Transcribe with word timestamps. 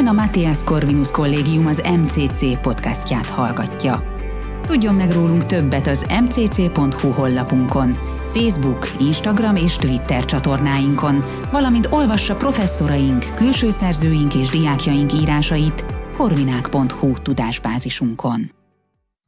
Ön 0.00 0.06
a 0.06 0.12
Matthias 0.12 0.62
Corvinus 0.64 1.10
Kollégium 1.10 1.66
az 1.66 1.82
MCC 2.02 2.60
podcastját 2.60 3.26
hallgatja. 3.26 4.14
Tudjon 4.66 4.94
meg 4.94 5.12
rólunk 5.12 5.46
többet 5.46 5.86
az 5.86 6.06
mcc.hu 6.22 7.10
honlapunkon, 7.10 7.90
Facebook, 8.32 8.90
Instagram 9.00 9.56
és 9.56 9.76
Twitter 9.76 10.24
csatornáinkon, 10.24 11.24
valamint 11.50 11.86
olvassa 11.90 12.34
professzoraink, 12.34 13.34
külső 13.34 13.70
szerzőink 13.70 14.34
és 14.34 14.48
diákjaink 14.48 15.12
írásait 15.12 15.84
korvinák.hu 16.16 17.12
tudásbázisunkon. 17.12 18.59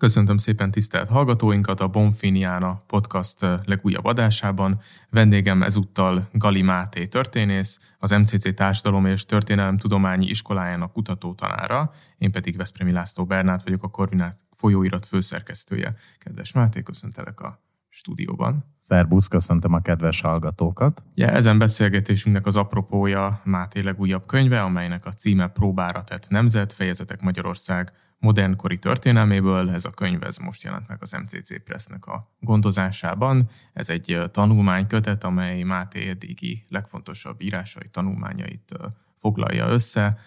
Köszöntöm 0.02 0.36
szépen 0.36 0.70
tisztelt 0.70 1.08
hallgatóinkat 1.08 1.80
a 1.80 1.88
Bonfiniana 1.88 2.82
podcast 2.86 3.46
legújabb 3.64 4.04
adásában. 4.04 4.80
Vendégem 5.10 5.62
ezúttal 5.62 6.28
Gali 6.32 6.62
Máté 6.62 7.06
történész, 7.06 7.78
az 7.98 8.10
MCC 8.10 8.54
Társadalom 8.54 9.06
és 9.06 9.24
Történelem 9.24 9.78
Tudományi 9.78 10.26
Iskolájának 10.26 10.92
kutatótanára, 10.92 11.92
én 12.18 12.30
pedig 12.32 12.56
Veszprémi 12.56 12.92
László 12.92 13.24
Bernát 13.24 13.62
vagyok, 13.62 13.82
a 13.82 13.88
Korvinát 13.88 14.36
folyóirat 14.56 15.06
főszerkesztője. 15.06 15.94
Kedves 16.18 16.52
Máté, 16.52 16.82
köszöntelek 16.82 17.40
a 17.40 17.60
stúdióban. 17.94 18.64
Szerbusz, 18.76 19.26
köszöntöm 19.26 19.72
a 19.72 19.80
kedves 19.80 20.20
hallgatókat. 20.20 21.04
Ja, 21.14 21.28
ezen 21.28 21.58
beszélgetésünknek 21.58 22.46
az 22.46 22.56
apropója 22.56 23.40
Máté 23.44 23.80
legújabb 23.80 24.26
könyve, 24.26 24.62
amelynek 24.62 25.06
a 25.06 25.12
címe 25.12 25.48
Próbára 25.48 26.04
tett 26.04 26.28
nemzet, 26.28 26.72
fejezetek 26.72 27.20
Magyarország 27.20 27.92
modernkori 28.18 28.78
történelméből. 28.78 29.70
Ez 29.70 29.84
a 29.84 29.90
könyv 29.90 30.22
ez 30.22 30.36
most 30.36 30.62
jelent 30.62 30.88
meg 30.88 30.98
az 31.00 31.12
MCC 31.12 31.62
Pressnek 31.64 32.06
a 32.06 32.28
gondozásában. 32.40 33.48
Ez 33.72 33.88
egy 33.90 34.20
tanulmánykötet, 34.30 35.24
amely 35.24 35.62
Máté 35.62 36.08
eddigi 36.08 36.64
legfontosabb 36.68 37.42
írásai, 37.42 37.88
tanulmányait 37.90 38.74
foglalja 39.16 39.66
össze. 39.66 40.18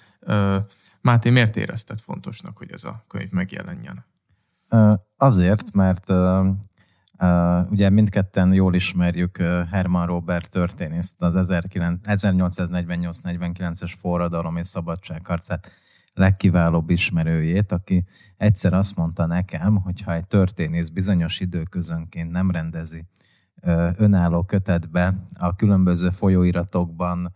Máté, 1.01 1.29
miért 1.29 1.57
érezted 1.57 1.99
fontosnak, 1.99 2.57
hogy 2.57 2.71
ez 2.71 2.83
a 2.83 3.03
könyv 3.07 3.31
megjelenjen? 3.31 4.05
Azért, 5.17 5.73
mert 5.73 6.05
ugye 7.69 7.89
mindketten 7.89 8.53
jól 8.53 8.75
ismerjük 8.75 9.37
Herman 9.71 10.05
Robert 10.05 10.49
történészt, 10.49 11.21
az 11.21 11.49
1848-49-es 11.51 13.93
forradalom 13.99 14.57
és 14.57 14.67
szabadságharcát 14.67 15.71
legkiválóbb 16.13 16.89
ismerőjét, 16.89 17.71
aki 17.71 18.05
egyszer 18.37 18.73
azt 18.73 18.95
mondta 18.95 19.25
nekem, 19.25 19.75
hogy 19.75 20.01
ha 20.01 20.13
egy 20.13 20.27
történész 20.27 20.89
bizonyos 20.89 21.39
időközönként 21.39 22.31
nem 22.31 22.51
rendezi 22.51 23.05
önálló 23.97 24.43
kötetbe 24.43 25.13
a 25.33 25.55
különböző 25.55 26.09
folyóiratokban, 26.09 27.33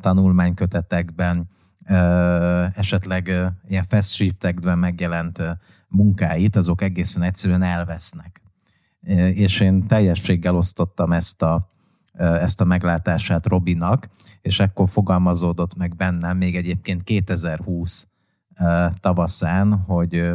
tanulmánykötetekben, 0.00 1.48
esetleg 2.74 3.32
ilyen 3.68 3.84
fast 3.88 4.12
shiftekben 4.12 4.78
megjelent 4.78 5.42
munkáit, 5.88 6.56
azok 6.56 6.82
egészen 6.82 7.22
egyszerűen 7.22 7.62
elvesznek. 7.62 8.40
És 9.32 9.60
én 9.60 9.86
teljességgel 9.86 10.56
osztottam 10.56 11.12
ezt 11.12 11.42
a, 11.42 11.68
ezt 12.14 12.60
a 12.60 12.64
meglátását 12.64 13.46
Robinak, 13.46 14.08
és 14.40 14.60
ekkor 14.60 14.88
fogalmazódott 14.88 15.76
meg 15.76 15.96
bennem 15.96 16.36
még 16.36 16.56
egyébként 16.56 17.02
2020 17.02 18.08
tavaszán, 19.00 19.72
hogy, 19.72 20.32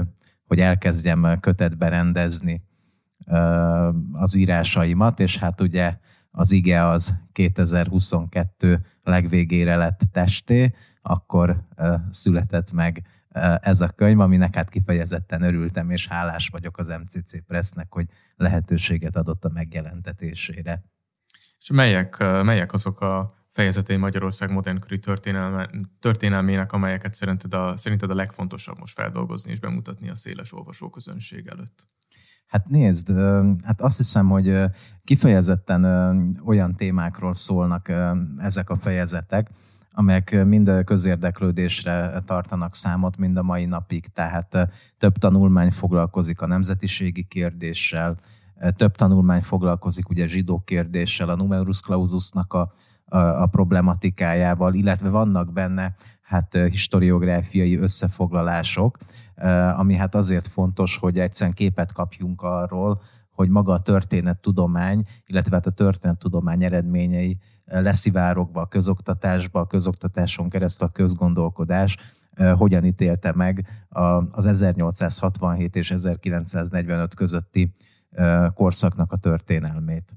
hogy 0.47 0.59
elkezdjem 0.59 1.37
kötetbe 1.39 1.89
rendezni 1.89 2.61
az 4.11 4.35
írásaimat, 4.35 5.19
és 5.19 5.37
hát 5.37 5.61
ugye 5.61 5.97
az 6.31 6.51
ige 6.51 6.87
az 6.87 7.15
2022 7.31 8.85
legvégére 9.03 9.75
lett 9.75 10.01
testé, 10.11 10.73
akkor 11.01 11.63
született 12.09 12.71
meg 12.71 13.03
ez 13.61 13.81
a 13.81 13.89
könyv, 13.89 14.19
aminek 14.19 14.55
hát 14.55 14.69
kifejezetten 14.69 15.41
örültem, 15.41 15.89
és 15.89 16.07
hálás 16.07 16.47
vagyok 16.47 16.77
az 16.77 16.87
MCC 16.87 17.45
Pressnek, 17.45 17.93
hogy 17.93 18.07
lehetőséget 18.35 19.15
adott 19.15 19.45
a 19.45 19.49
megjelentetésére. 19.53 20.83
És 21.59 21.69
melyek, 21.71 22.17
melyek 22.19 22.73
azok 22.73 23.01
a 23.01 23.33
fejezetei 23.51 23.95
Magyarország 23.95 24.51
modernkori 24.51 24.99
történelme, 24.99 25.69
történelmének, 25.99 26.71
amelyeket 26.71 27.13
szerinted 27.13 27.53
a, 27.53 27.77
szerinted 27.77 28.09
a 28.09 28.15
legfontosabb 28.15 28.79
most 28.79 28.93
feldolgozni 28.93 29.51
és 29.51 29.59
bemutatni 29.59 30.09
a 30.09 30.15
széles 30.15 30.53
olvasóközönség 30.53 31.47
előtt? 31.47 31.85
Hát 32.45 32.67
nézd, 32.67 33.11
hát 33.63 33.81
azt 33.81 33.97
hiszem, 33.97 34.29
hogy 34.29 34.57
kifejezetten 35.03 35.83
olyan 36.45 36.75
témákról 36.75 37.33
szólnak 37.33 37.91
ezek 38.37 38.69
a 38.69 38.75
fejezetek, 38.75 39.49
amelyek 39.95 40.45
mind 40.45 40.83
közérdeklődésre 40.83 42.21
tartanak 42.25 42.75
számot 42.75 43.17
mind 43.17 43.37
a 43.37 43.43
mai 43.43 43.65
napig, 43.65 44.07
tehát 44.07 44.69
több 44.97 45.17
tanulmány 45.17 45.71
foglalkozik 45.71 46.41
a 46.41 46.47
nemzetiségi 46.47 47.23
kérdéssel, 47.23 48.17
több 48.75 48.95
tanulmány 48.95 49.41
foglalkozik 49.41 50.09
ugye 50.09 50.27
zsidó 50.27 50.59
kérdéssel, 50.59 51.29
a 51.29 51.35
numerus 51.35 51.79
claususnak 51.79 52.53
a, 52.53 52.71
a, 53.05 53.17
a 53.17 53.45
problematikájával, 53.45 54.73
illetve 54.73 55.09
vannak 55.09 55.53
benne 55.53 55.95
hát 56.21 56.53
historiográfiai 56.69 57.77
összefoglalások, 57.77 58.97
ami 59.75 59.95
hát 59.95 60.15
azért 60.15 60.47
fontos, 60.47 60.97
hogy 60.97 61.19
egyszerűen 61.19 61.55
képet 61.55 61.91
kapjunk 61.91 62.41
arról, 62.41 63.01
hogy 63.31 63.49
maga 63.49 63.73
a 63.73 63.79
történettudomány, 63.79 65.03
illetve 65.25 65.55
hát 65.55 65.65
a 65.65 65.71
történettudomány 65.71 66.63
eredményei 66.63 67.37
leszivárogva 67.65 68.61
a 68.61 68.67
közoktatásba, 68.67 69.59
a 69.59 69.67
közoktatáson 69.67 70.49
keresztül 70.49 70.87
a 70.87 70.91
közgondolkodás 70.91 71.97
hogyan 72.55 72.85
ítélte 72.85 73.31
meg 73.35 73.67
az 74.29 74.45
1867 74.45 75.75
és 75.75 75.91
1945 75.91 77.13
közötti 77.13 77.75
korszaknak 78.53 79.11
a 79.11 79.17
történelmét 79.17 80.15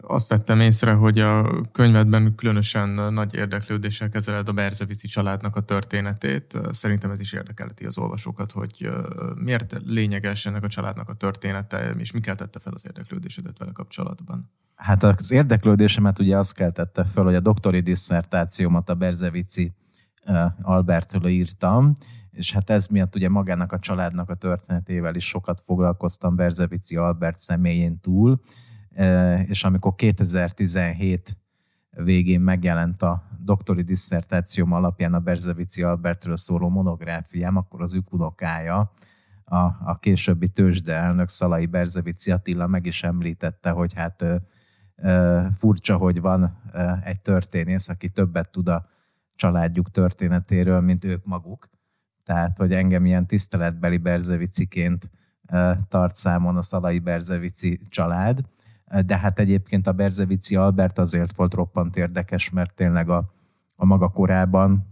azt 0.00 0.28
vettem 0.28 0.60
észre, 0.60 0.92
hogy 0.92 1.18
a 1.18 1.60
könyvedben 1.72 2.34
különösen 2.34 2.88
nagy 2.88 3.34
érdeklődéssel 3.34 4.08
kezeled 4.08 4.48
a 4.48 4.52
Berzevici 4.52 5.08
családnak 5.08 5.56
a 5.56 5.60
történetét. 5.60 6.58
Szerintem 6.70 7.10
ez 7.10 7.20
is 7.20 7.32
érdekelheti 7.32 7.86
az 7.86 7.98
olvasókat, 7.98 8.52
hogy 8.52 8.90
miért 9.34 9.76
lényeges 9.84 10.46
ennek 10.46 10.64
a 10.64 10.68
családnak 10.68 11.08
a 11.08 11.14
története, 11.14 11.90
és 11.98 12.12
mi 12.12 12.20
keltette 12.20 12.58
fel 12.58 12.72
az 12.72 12.84
érdeklődésedet 12.86 13.58
vele 13.58 13.72
kapcsolatban? 13.72 14.50
Hát 14.74 15.02
az 15.02 15.30
érdeklődésemet 15.30 16.18
ugye 16.18 16.36
azt 16.36 16.54
keltette 16.54 17.04
fel, 17.04 17.24
hogy 17.24 17.34
a 17.34 17.40
doktori 17.40 17.80
disszertációmat 17.80 18.88
a 18.88 18.94
Berzevici 18.94 19.72
Albertől 20.62 21.26
írtam, 21.26 21.94
és 22.30 22.52
hát 22.52 22.70
ez 22.70 22.86
miatt 22.86 23.14
ugye 23.14 23.28
magának 23.28 23.72
a 23.72 23.78
családnak 23.78 24.30
a 24.30 24.34
történetével 24.34 25.14
is 25.14 25.26
sokat 25.26 25.60
foglalkoztam 25.64 26.36
Berzevici 26.36 26.96
Albert 26.96 27.38
személyén 27.38 28.00
túl, 28.00 28.40
és 29.46 29.64
amikor 29.64 29.94
2017 29.94 31.36
végén 31.90 32.40
megjelent 32.40 33.02
a 33.02 33.22
doktori 33.38 33.82
disszertációm 33.82 34.72
alapján 34.72 35.14
a 35.14 35.20
Berzevici 35.20 35.82
Albertről 35.82 36.36
szóló 36.36 36.68
monográfiám, 36.68 37.56
akkor 37.56 37.82
az 37.82 37.94
ükunokája, 37.94 38.92
a, 39.44 39.58
a 39.84 39.98
későbbi 40.00 40.48
tőzsde 40.48 40.94
elnök 40.94 41.28
Szalai 41.28 41.66
Berzevici 41.66 42.30
Attila 42.30 42.66
meg 42.66 42.86
is 42.86 43.02
említette, 43.02 43.70
hogy 43.70 43.94
hát 43.94 44.22
ö, 44.22 44.36
ö, 44.96 45.46
furcsa, 45.58 45.96
hogy 45.96 46.20
van 46.20 46.60
ö, 46.72 46.92
egy 47.04 47.20
történész, 47.20 47.88
aki 47.88 48.08
többet 48.08 48.50
tud 48.50 48.68
a 48.68 48.86
családjuk 49.34 49.90
történetéről, 49.90 50.80
mint 50.80 51.04
ők 51.04 51.24
maguk. 51.24 51.70
Tehát, 52.24 52.58
hogy 52.58 52.72
engem 52.72 53.06
ilyen 53.06 53.26
tiszteletbeli 53.26 53.96
Berzeviciként 53.96 55.10
tart 55.88 56.16
számon 56.16 56.56
a 56.56 56.62
Szalai 56.62 56.98
Berzevici 56.98 57.80
család 57.88 58.40
de 59.06 59.18
hát 59.18 59.38
egyébként 59.38 59.86
a 59.86 59.92
Berzevici 59.92 60.56
Albert 60.56 60.98
azért 60.98 61.36
volt 61.36 61.54
roppant 61.54 61.96
érdekes, 61.96 62.50
mert 62.50 62.74
tényleg 62.74 63.08
a, 63.08 63.32
a 63.76 63.84
maga 63.84 64.08
korában 64.08 64.90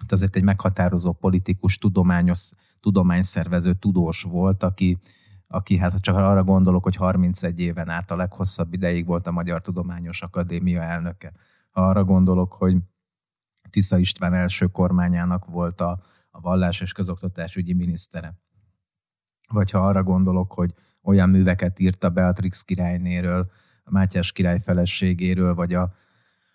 hát 0.00 0.12
azért 0.12 0.36
egy 0.36 0.42
meghatározó 0.42 1.12
politikus, 1.12 1.78
tudományos, 1.78 2.50
tudományszervező 2.80 3.74
tudós 3.74 4.22
volt, 4.22 4.62
aki, 4.62 4.98
aki 5.46 5.76
hát 5.76 6.00
csak 6.00 6.16
arra 6.16 6.44
gondolok, 6.44 6.82
hogy 6.82 6.96
31 6.96 7.60
éven 7.60 7.88
át 7.88 8.10
a 8.10 8.16
leghosszabb 8.16 8.72
ideig 8.72 9.06
volt 9.06 9.26
a 9.26 9.30
Magyar 9.30 9.60
Tudományos 9.60 10.22
Akadémia 10.22 10.82
elnöke. 10.82 11.32
Ha 11.70 11.88
arra 11.88 12.04
gondolok, 12.04 12.52
hogy 12.52 12.76
Tisza 13.70 13.98
István 13.98 14.34
első 14.34 14.66
kormányának 14.66 15.44
volt 15.46 15.80
a, 15.80 16.00
a 16.30 16.40
vallás 16.40 16.80
és 16.80 16.92
közoktatásügyi 16.92 17.72
minisztere. 17.72 18.38
Vagy 19.48 19.70
ha 19.70 19.86
arra 19.86 20.02
gondolok, 20.02 20.52
hogy 20.52 20.74
olyan 21.02 21.28
műveket 21.28 21.80
írt 21.80 22.04
a 22.04 22.10
Beatrix 22.10 22.62
királynéről, 22.62 23.50
a 23.84 23.90
Mátyás 23.92 24.32
király 24.32 24.60
feleségéről, 24.64 25.54
vagy 25.54 25.74
a, 25.74 25.82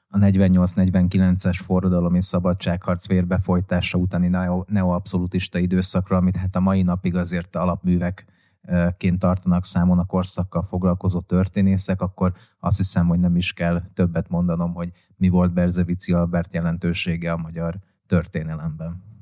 a 0.08 0.18
48-49-es 0.18 1.60
forradalom 1.66 2.16
és 2.16 2.26
szabadságharc 2.26 3.08
vérbefolytása 3.08 3.98
utáni 3.98 4.28
neoabszolutista 4.68 5.58
időszakra, 5.58 6.18
amit 6.18 6.36
hát 6.36 6.56
a 6.56 6.60
mai 6.60 6.82
napig 6.82 7.16
azért 7.16 7.56
alapművekként 7.56 9.20
tartanak 9.20 9.66
számon 9.66 10.00
a 10.00 10.06
korszakkal 10.06 10.64
foglalkozó 10.64 11.20
történészek, 11.20 12.02
akkor 12.02 12.34
azt 12.60 12.78
hiszem, 12.78 13.08
hogy 13.08 13.20
nem 13.20 13.36
is 13.36 13.54
kell 13.54 13.82
többet 13.94 14.30
mondanom, 14.30 14.74
hogy 14.74 14.92
mi 15.18 15.30
volt 15.30 15.54
Berzevici 15.54 16.14
Albert 16.14 16.54
jelentősége 16.54 17.32
a 17.32 17.38
magyar 17.38 17.76
történelemben. 18.06 19.15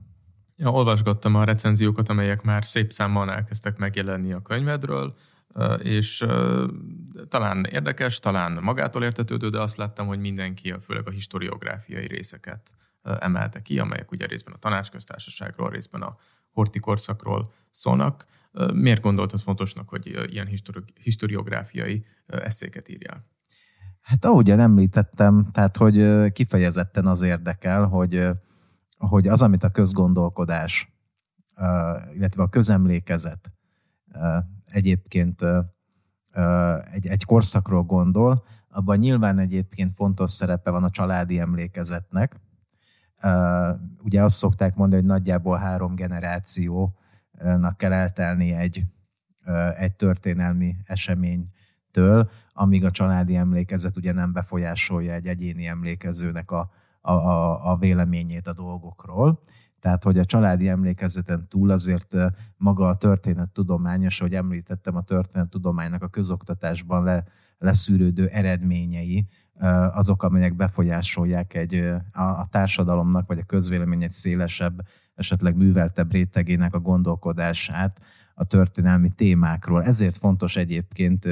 Ja, 0.55 0.71
olvasgattam 0.71 1.35
a 1.35 1.43
recenziókat, 1.43 2.09
amelyek 2.09 2.41
már 2.41 2.65
szép 2.65 2.91
számmal 2.91 3.31
elkezdtek 3.31 3.77
megjelenni 3.77 4.33
a 4.33 4.41
könyvedről, 4.41 5.15
és 5.77 6.25
talán 7.27 7.65
érdekes, 7.65 8.19
talán 8.19 8.59
magától 8.61 9.03
értetődő, 9.03 9.49
de 9.49 9.61
azt 9.61 9.77
láttam, 9.77 10.07
hogy 10.07 10.19
mindenki, 10.19 10.73
főleg 10.81 11.07
a 11.07 11.11
historiográfiai 11.11 12.07
részeket 12.07 12.75
emelte 13.19 13.61
ki, 13.61 13.79
amelyek 13.79 14.11
ugye 14.11 14.25
részben 14.25 14.53
a 14.53 14.59
tanácsköztársaságról, 14.59 15.69
részben 15.69 16.01
a 16.01 16.15
hortikorszakról 16.51 17.49
szólnak. 17.69 18.25
Miért 18.73 19.01
gondoltad 19.01 19.39
fontosnak, 19.39 19.89
hogy 19.89 20.27
ilyen 20.29 20.49
historiográfiai 21.01 22.05
eszéket 22.27 22.89
írjál? 22.89 23.25
Hát 24.01 24.25
ahogyan 24.25 24.59
említettem, 24.59 25.47
tehát 25.51 25.77
hogy 25.77 26.31
kifejezetten 26.31 27.05
az 27.05 27.21
érdekel, 27.21 27.85
hogy, 27.85 28.27
hogy 29.07 29.27
az, 29.27 29.41
amit 29.41 29.63
a 29.63 29.69
közgondolkodás, 29.69 30.93
illetve 32.13 32.43
a 32.43 32.47
közemlékezet 32.47 33.51
egyébként 34.71 35.41
egy, 36.91 37.07
egy 37.07 37.25
korszakról 37.25 37.83
gondol, 37.83 38.43
abban 38.69 38.97
nyilván 38.97 39.39
egyébként 39.39 39.93
fontos 39.95 40.31
szerepe 40.31 40.69
van 40.69 40.83
a 40.83 40.89
családi 40.89 41.39
emlékezetnek. 41.39 42.39
Ugye 44.03 44.23
azt 44.23 44.37
szokták 44.37 44.75
mondani, 44.75 45.01
hogy 45.01 45.11
nagyjából 45.11 45.57
három 45.57 45.95
generációnak 45.95 47.77
kell 47.77 47.93
eltelni 47.93 48.51
egy, 48.51 48.83
egy 49.77 49.95
történelmi 49.95 50.75
eseménytől, 50.85 52.29
amíg 52.53 52.85
a 52.85 52.91
családi 52.91 53.35
emlékezet 53.35 53.97
ugye 53.97 54.13
nem 54.13 54.33
befolyásolja 54.33 55.13
egy 55.13 55.27
egyéni 55.27 55.67
emlékezőnek 55.67 56.51
a, 56.51 56.71
a, 57.05 57.11
a, 57.11 57.71
a 57.71 57.77
véleményét 57.77 58.47
a 58.47 58.53
dolgokról. 58.53 59.41
Tehát, 59.79 60.03
hogy 60.03 60.17
a 60.17 60.25
családi 60.25 60.67
emlékezeten 60.67 61.47
túl 61.49 61.69
azért 61.69 62.15
maga 62.57 62.87
a 62.87 62.95
történettudományos, 62.95 64.19
ahogy 64.19 64.35
említettem, 64.35 64.95
a 64.95 65.01
történettudománynak 65.01 66.03
a 66.03 66.07
közoktatásban 66.07 67.03
le, 67.03 67.23
leszűrődő 67.57 68.27
eredményei, 68.27 69.27
azok, 69.93 70.23
amelyek 70.23 70.55
befolyásolják 70.55 71.53
egy, 71.53 71.93
a, 72.11 72.21
a 72.21 72.47
társadalomnak, 72.49 73.27
vagy 73.27 73.39
a 73.39 73.43
közvélemény 73.43 74.03
egy 74.03 74.11
szélesebb, 74.11 74.87
esetleg 75.15 75.55
műveltebb 75.55 76.11
rétegének 76.11 76.75
a 76.75 76.79
gondolkodását 76.79 78.01
a 78.35 78.43
történelmi 78.43 79.09
témákról. 79.09 79.83
Ezért 79.83 80.17
fontos 80.17 80.55
egyébként 80.55 81.27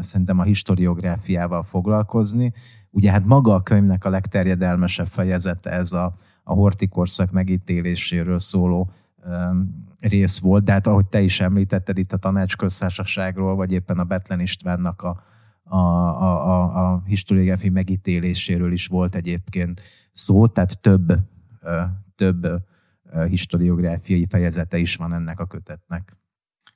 szerintem 0.00 0.38
a 0.38 0.42
historiográfiával 0.42 1.62
foglalkozni. 1.62 2.52
Ugye 2.94 3.10
hát 3.10 3.24
maga 3.24 3.54
a 3.54 3.62
könyvnek 3.62 4.04
a 4.04 4.10
legterjedelmesebb 4.10 5.06
fejezete 5.06 5.70
ez 5.70 5.92
a, 5.92 6.14
a 6.44 6.52
hortikorszak 6.52 7.30
megítéléséről 7.30 8.38
szóló 8.38 8.90
rész 10.00 10.38
volt, 10.38 10.64
de 10.64 10.72
hát 10.72 10.86
ahogy 10.86 11.06
te 11.06 11.20
is 11.20 11.40
említetted 11.40 11.98
itt 11.98 12.12
a 12.12 12.16
tanácsköztársaságról, 12.16 13.54
vagy 13.54 13.72
éppen 13.72 13.98
a 13.98 14.04
Betlen 14.04 14.40
Istvánnak 14.40 15.02
a, 15.02 15.22
a, 15.64 15.76
a, 15.76 16.46
a, 16.46 16.92
a 16.92 17.02
historiográfi 17.06 17.68
megítéléséről 17.68 18.72
is 18.72 18.86
volt 18.86 19.14
egyébként 19.14 19.82
szó, 20.12 20.46
tehát 20.46 20.80
több, 20.80 21.12
több 22.14 22.46
historiográfiai 23.28 24.26
fejezete 24.30 24.78
is 24.78 24.96
van 24.96 25.14
ennek 25.14 25.40
a 25.40 25.46
kötetnek. 25.46 26.12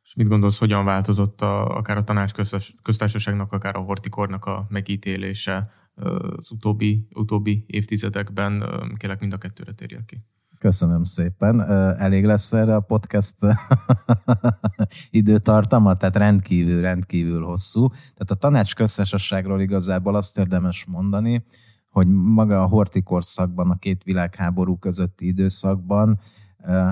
És 0.05 0.15
mit 0.15 0.29
gondolsz, 0.29 0.59
hogyan 0.59 0.85
változott 0.85 1.41
a, 1.41 1.77
akár 1.77 1.97
a 1.97 2.03
tanácsköztársaságnak, 2.03 3.53
akár 3.53 3.77
a 3.77 3.81
hortikornak 3.81 4.45
a 4.45 4.67
megítélése 4.69 5.71
az 5.97 6.51
utóbbi, 6.51 7.09
utóbbi 7.15 7.65
évtizedekben? 7.67 8.65
Kérlek 8.97 9.21
mind 9.21 9.33
a 9.33 9.39
kettőre 9.39 9.73
térjek 9.73 10.05
ki. 10.05 10.17
Köszönöm 10.59 11.05
szépen. 11.05 11.71
Elég 11.99 12.25
lesz 12.25 12.53
erre 12.53 12.75
a 12.75 12.81
podcast 12.81 13.37
időtartama, 15.11 15.97
tehát 15.97 16.17
rendkívül, 16.17 16.81
rendkívül 16.81 17.45
hosszú. 17.45 17.89
Tehát 17.89 18.31
a 18.31 18.35
tanács 18.35 18.75
köztársaságról 18.75 19.61
igazából 19.61 20.15
azt 20.15 20.39
érdemes 20.39 20.85
mondani, 20.85 21.45
hogy 21.89 22.07
maga 22.09 22.63
a 22.63 22.67
hortikorszakban, 22.67 23.71
a 23.71 23.79
két 23.79 24.03
világháború 24.03 24.79
közötti 24.79 25.27
időszakban 25.27 26.21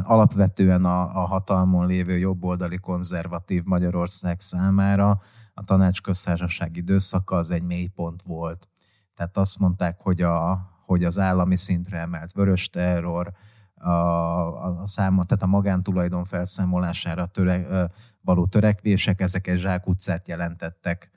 alapvetően 0.02 0.84
a, 0.84 1.22
a 1.22 1.26
hatalmon 1.26 1.86
lévő 1.86 2.18
jobboldali 2.18 2.76
konzervatív 2.76 3.62
Magyarország 3.64 4.40
számára 4.40 5.20
a 5.54 5.64
tanácsköztársaság 5.64 6.76
időszaka 6.76 7.36
az 7.36 7.50
egy 7.50 7.62
mélypont 7.62 8.22
volt. 8.22 8.68
Tehát 9.14 9.36
azt 9.36 9.58
mondták, 9.58 10.00
hogy, 10.00 10.22
a, 10.22 10.68
hogy 10.86 11.04
az 11.04 11.18
állami 11.18 11.56
szintre 11.56 11.98
emelt 11.98 12.32
vörös 12.32 12.68
terror, 12.68 13.32
a, 13.74 13.88
a, 13.88 14.80
a 14.80 14.86
száma, 14.86 15.24
tehát 15.24 15.42
a 15.42 15.46
magántulajdon 15.46 16.24
felszámolására 16.24 17.26
töre, 17.26 17.90
való 18.20 18.46
törekvések, 18.46 19.20
ezek 19.20 19.46
egy 19.46 19.58
zsákutcát 19.58 20.28
jelentettek 20.28 21.10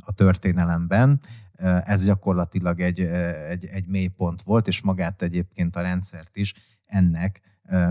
a 0.00 0.12
történelemben. 0.12 1.20
Ez 1.84 2.04
gyakorlatilag 2.04 2.80
egy, 2.80 3.00
egy, 3.00 3.64
egy 3.64 3.86
mélypont 3.86 4.42
volt, 4.42 4.66
és 4.66 4.82
magát 4.82 5.22
egyébként 5.22 5.76
a 5.76 5.80
rendszert 5.80 6.36
is 6.36 6.54
ennek 6.84 7.40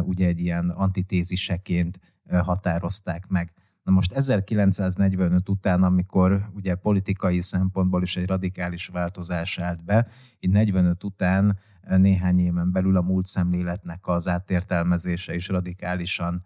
ugye 0.01 0.27
egy 0.27 0.39
ilyen 0.39 0.69
antitéziseként 0.69 1.99
határozták 2.29 3.27
meg. 3.27 3.53
Na 3.87 3.93
most 3.93 4.11
1945 4.11 5.49
után, 5.49 5.83
amikor 5.83 6.45
ugye 6.53 6.75
politikai 6.75 7.41
szempontból 7.41 8.01
is 8.01 8.17
egy 8.17 8.27
radikális 8.27 8.87
változás 8.87 9.59
állt 9.59 9.83
be, 9.83 10.07
így 10.39 10.51
45 10.51 11.03
után 11.03 11.59
néhány 11.97 12.39
éven 12.39 12.71
belül 12.71 12.97
a 12.97 13.01
múlt 13.01 13.25
szemléletnek 13.25 14.07
az 14.07 14.27
átértelmezése 14.27 15.35
is 15.35 15.47
radikálisan 15.47 16.45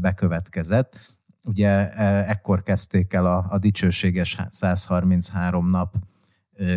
bekövetkezett. 0.00 1.18
Ugye 1.44 1.90
ekkor 2.26 2.62
kezdték 2.62 3.12
el 3.12 3.26
a, 3.26 3.46
a 3.50 3.58
dicsőséges 3.58 4.38
133 4.50 5.70
nap 5.70 5.96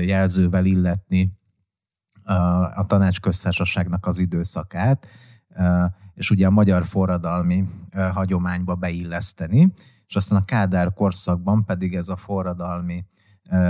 jelzővel 0.01 0.65
illetni 0.65 1.31
a, 2.23 2.33
a 2.79 2.85
tanácsköztársaságnak 2.87 4.05
az 4.05 4.19
időszakát, 4.19 5.07
és 6.13 6.31
ugye 6.31 6.47
a 6.47 6.51
magyar 6.51 6.85
forradalmi 6.85 7.69
hagyományba 8.13 8.75
beilleszteni, 8.75 9.73
és 10.07 10.15
aztán 10.15 10.39
a 10.39 10.45
Kádár 10.45 10.93
korszakban 10.93 11.65
pedig 11.65 11.95
ez 11.95 12.09
a 12.09 12.15
forradalmi 12.15 13.05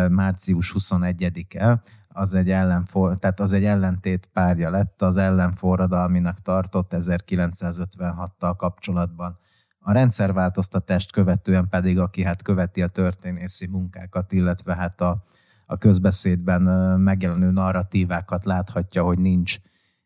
március 0.10 0.74
21-e, 0.78 1.82
az 2.08 2.34
egy, 2.34 2.50
ellenfor, 2.52 3.18
tehát 3.18 3.40
az 3.40 3.54
egy 3.54 3.66
ellentét 3.66 4.30
párja 4.34 4.70
lett 4.70 5.02
az 5.02 5.18
ellenforradalminak 5.18 6.40
tartott 6.40 6.92
1956-tal 6.96 8.54
kapcsolatban. 8.58 9.38
A 9.80 9.92
rendszerváltoztatást 9.92 11.12
követően 11.12 11.70
pedig, 11.70 12.00
aki 12.00 12.24
hát 12.24 12.42
követi 12.42 12.82
a 12.82 12.88
történészi 12.88 13.68
munkákat, 13.68 14.32
illetve 14.32 14.76
hát 14.76 15.02
a, 15.02 15.24
a 15.66 15.78
közbeszédben 15.78 16.62
megjelenő 17.00 17.52
narratívákat 17.52 18.46
láthatja, 18.46 19.04
hogy 19.04 19.20
nincs 19.20 19.58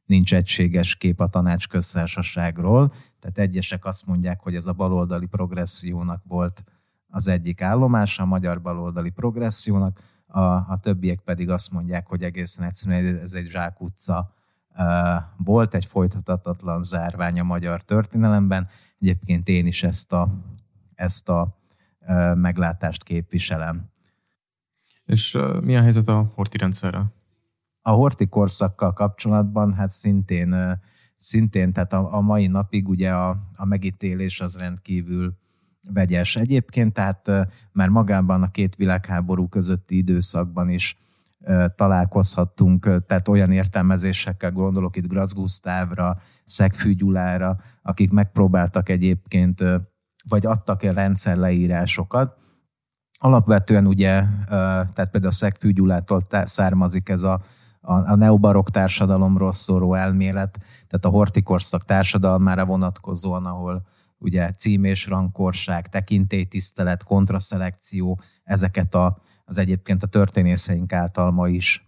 nincs 0.10 0.34
egységes 0.34 0.96
kép 0.96 1.20
a 1.20 1.28
tanácsköztársaságról, 1.28 2.94
tehát 3.20 3.38
egyesek 3.38 3.86
azt 3.86 4.06
mondják, 4.06 4.42
hogy 4.42 4.56
ez 4.56 4.66
a 4.66 4.74
baloldali 4.74 5.26
progressziónak 5.26 6.24
volt 6.28 6.64
az 7.10 7.28
egyik 7.28 7.62
állomása, 7.62 8.24
a 8.24 8.26
magyar 8.26 8.62
baloldali 8.62 9.10
progressziónak, 9.10 10.00
a, 10.28 10.40
a 10.42 10.78
többiek 10.82 11.20
pedig 11.20 11.50
azt 11.50 11.72
mondják, 11.72 12.08
hogy 12.08 12.24
egészen 12.24 12.66
egyszerűen 12.66 13.18
ez 13.18 13.34
egy 13.34 13.46
zsákutca 13.46 14.34
volt, 15.38 15.74
egy 15.74 15.86
folytathatatlan 15.86 16.84
zárvány 16.84 17.40
a 17.40 17.44
magyar 17.44 17.84
történelemben. 17.84 18.68
Egyébként 19.00 19.48
én 19.48 19.68
is 19.68 19.84
ezt 19.84 20.14
a, 20.14 20.30
ezt 20.96 21.30
a 21.30 21.58
meglátást 22.34 23.04
képviselem. 23.04 23.90
És 25.06 25.38
mi 25.62 25.78
a 25.78 25.82
helyzet 25.82 26.08
a 26.08 26.32
horti 26.36 26.58
rendszerrel? 26.58 27.14
A 27.82 27.92
horti 27.92 28.28
korszakkal 28.28 28.94
kapcsolatban 28.94 29.74
hát 29.74 29.92
szintén, 29.92 30.80
szintén 31.20 31.74
tehát 31.74 31.94
a, 31.94 32.14
a 32.16 32.22
mai 32.22 32.48
napig 32.48 32.88
ugye 32.88 33.12
a, 33.12 33.38
a 33.56 33.66
megítélés 33.66 34.42
az 34.42 34.58
rendkívül 34.58 35.38
vegyes. 35.94 36.36
Egyébként 36.36 36.94
tehát 36.94 37.32
már 37.72 37.90
magában 37.90 38.44
a 38.44 38.52
két 38.52 38.76
világháború 38.76 39.48
közötti 39.48 39.98
időszakban 39.98 40.70
is 40.70 40.98
találkozhattunk, 41.76 43.06
tehát 43.06 43.28
olyan 43.28 43.52
értelmezésekkel 43.52 44.52
gondolok 44.52 44.96
itt 44.96 45.08
Graz 45.08 45.34
Gusztávra, 45.34 46.18
Szegfű 46.46 46.94
Gyulára, 46.94 47.58
akik 47.82 48.12
megpróbáltak 48.12 48.90
egyébként, 48.90 49.64
vagy 50.30 50.46
adtak 50.46 50.84
el 50.84 50.94
rendszerleírásokat. 50.94 52.38
Alapvetően 53.18 53.88
ugye, 53.88 54.24
tehát 54.48 55.10
például 55.12 55.28
a 55.28 55.32
Szegfű 55.32 55.74
származik 56.44 57.10
ez 57.10 57.24
a 57.24 57.42
a, 57.82 57.94
a 57.94 58.16
neobarok 58.16 58.70
társadalomról 58.70 59.52
szóró 59.52 59.94
elmélet, 59.94 60.60
tehát 60.88 61.06
a 61.06 61.10
hortikorszak 61.10 61.86
társadalmára 61.86 62.66
vonatkozóan, 62.66 63.46
ahol 63.46 63.88
ugye 64.18 64.52
cím 64.52 64.84
és 64.84 65.08
rangkorság, 65.08 65.90
tekintélytisztelet, 65.90 67.04
kontraszelekció, 67.04 68.22
ezeket 68.44 68.96
a, 68.96 69.18
az 69.46 69.58
egyébként 69.58 70.04
a 70.04 70.08
történészeink 70.08 70.94
által 70.94 71.32
ma 71.32 71.48
is, 71.48 71.88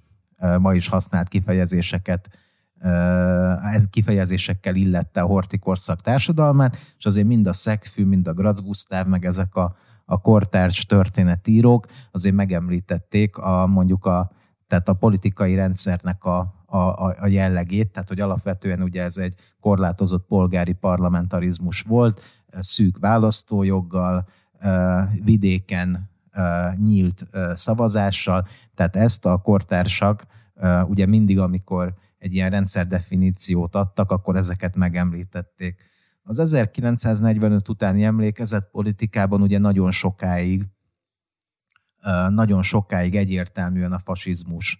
ma 0.59 0.73
is 0.73 0.87
használt 0.87 1.27
kifejezéseket 1.27 2.29
ez 3.61 3.85
kifejezésekkel 3.89 4.75
illette 4.75 5.21
a 5.21 5.25
hortikorszak 5.25 6.01
társadalmát, 6.01 6.77
és 6.97 7.05
azért 7.05 7.27
mind 7.27 7.47
a 7.47 7.53
Szegfű, 7.53 8.05
mind 8.05 8.27
a 8.27 8.33
Graz 8.33 8.61
Gusztáv, 8.61 9.07
meg 9.07 9.25
ezek 9.25 9.55
a, 9.55 9.75
a 10.05 10.21
kortárs 10.21 10.85
történetírók 10.85 11.87
azért 12.11 12.35
megemlítették 12.35 13.37
a, 13.37 13.67
mondjuk 13.67 14.05
a, 14.05 14.31
tehát 14.71 14.89
a 14.89 14.93
politikai 14.93 15.55
rendszernek 15.55 16.25
a, 16.25 16.53
a, 16.65 16.77
a 17.19 17.27
jellegét, 17.27 17.91
tehát 17.91 18.07
hogy 18.07 18.19
alapvetően 18.19 18.81
ugye 18.81 19.03
ez 19.03 19.17
egy 19.17 19.35
korlátozott 19.59 20.25
polgári 20.27 20.73
parlamentarizmus 20.73 21.81
volt, 21.81 22.21
szűk 22.59 22.97
választójoggal, 22.99 24.27
vidéken 25.23 26.09
nyílt 26.75 27.25
szavazással, 27.55 28.47
tehát 28.73 28.95
ezt 28.95 29.25
a 29.25 29.37
kortársak 29.37 30.23
ugye 30.85 31.05
mindig, 31.05 31.39
amikor 31.39 31.93
egy 32.17 32.33
ilyen 32.33 32.49
rendszerdefiníciót 32.49 33.75
adtak, 33.75 34.11
akkor 34.11 34.35
ezeket 34.35 34.75
megemlítették. 34.75 35.85
Az 36.23 36.39
1945 36.39 37.69
utáni 37.69 38.03
emlékezett 38.03 38.69
politikában 38.71 39.41
ugye 39.41 39.57
nagyon 39.57 39.91
sokáig, 39.91 40.65
nagyon 42.29 42.63
sokáig 42.63 43.15
egyértelműen 43.15 43.91
a 43.91 43.99
fasizmus 43.99 44.79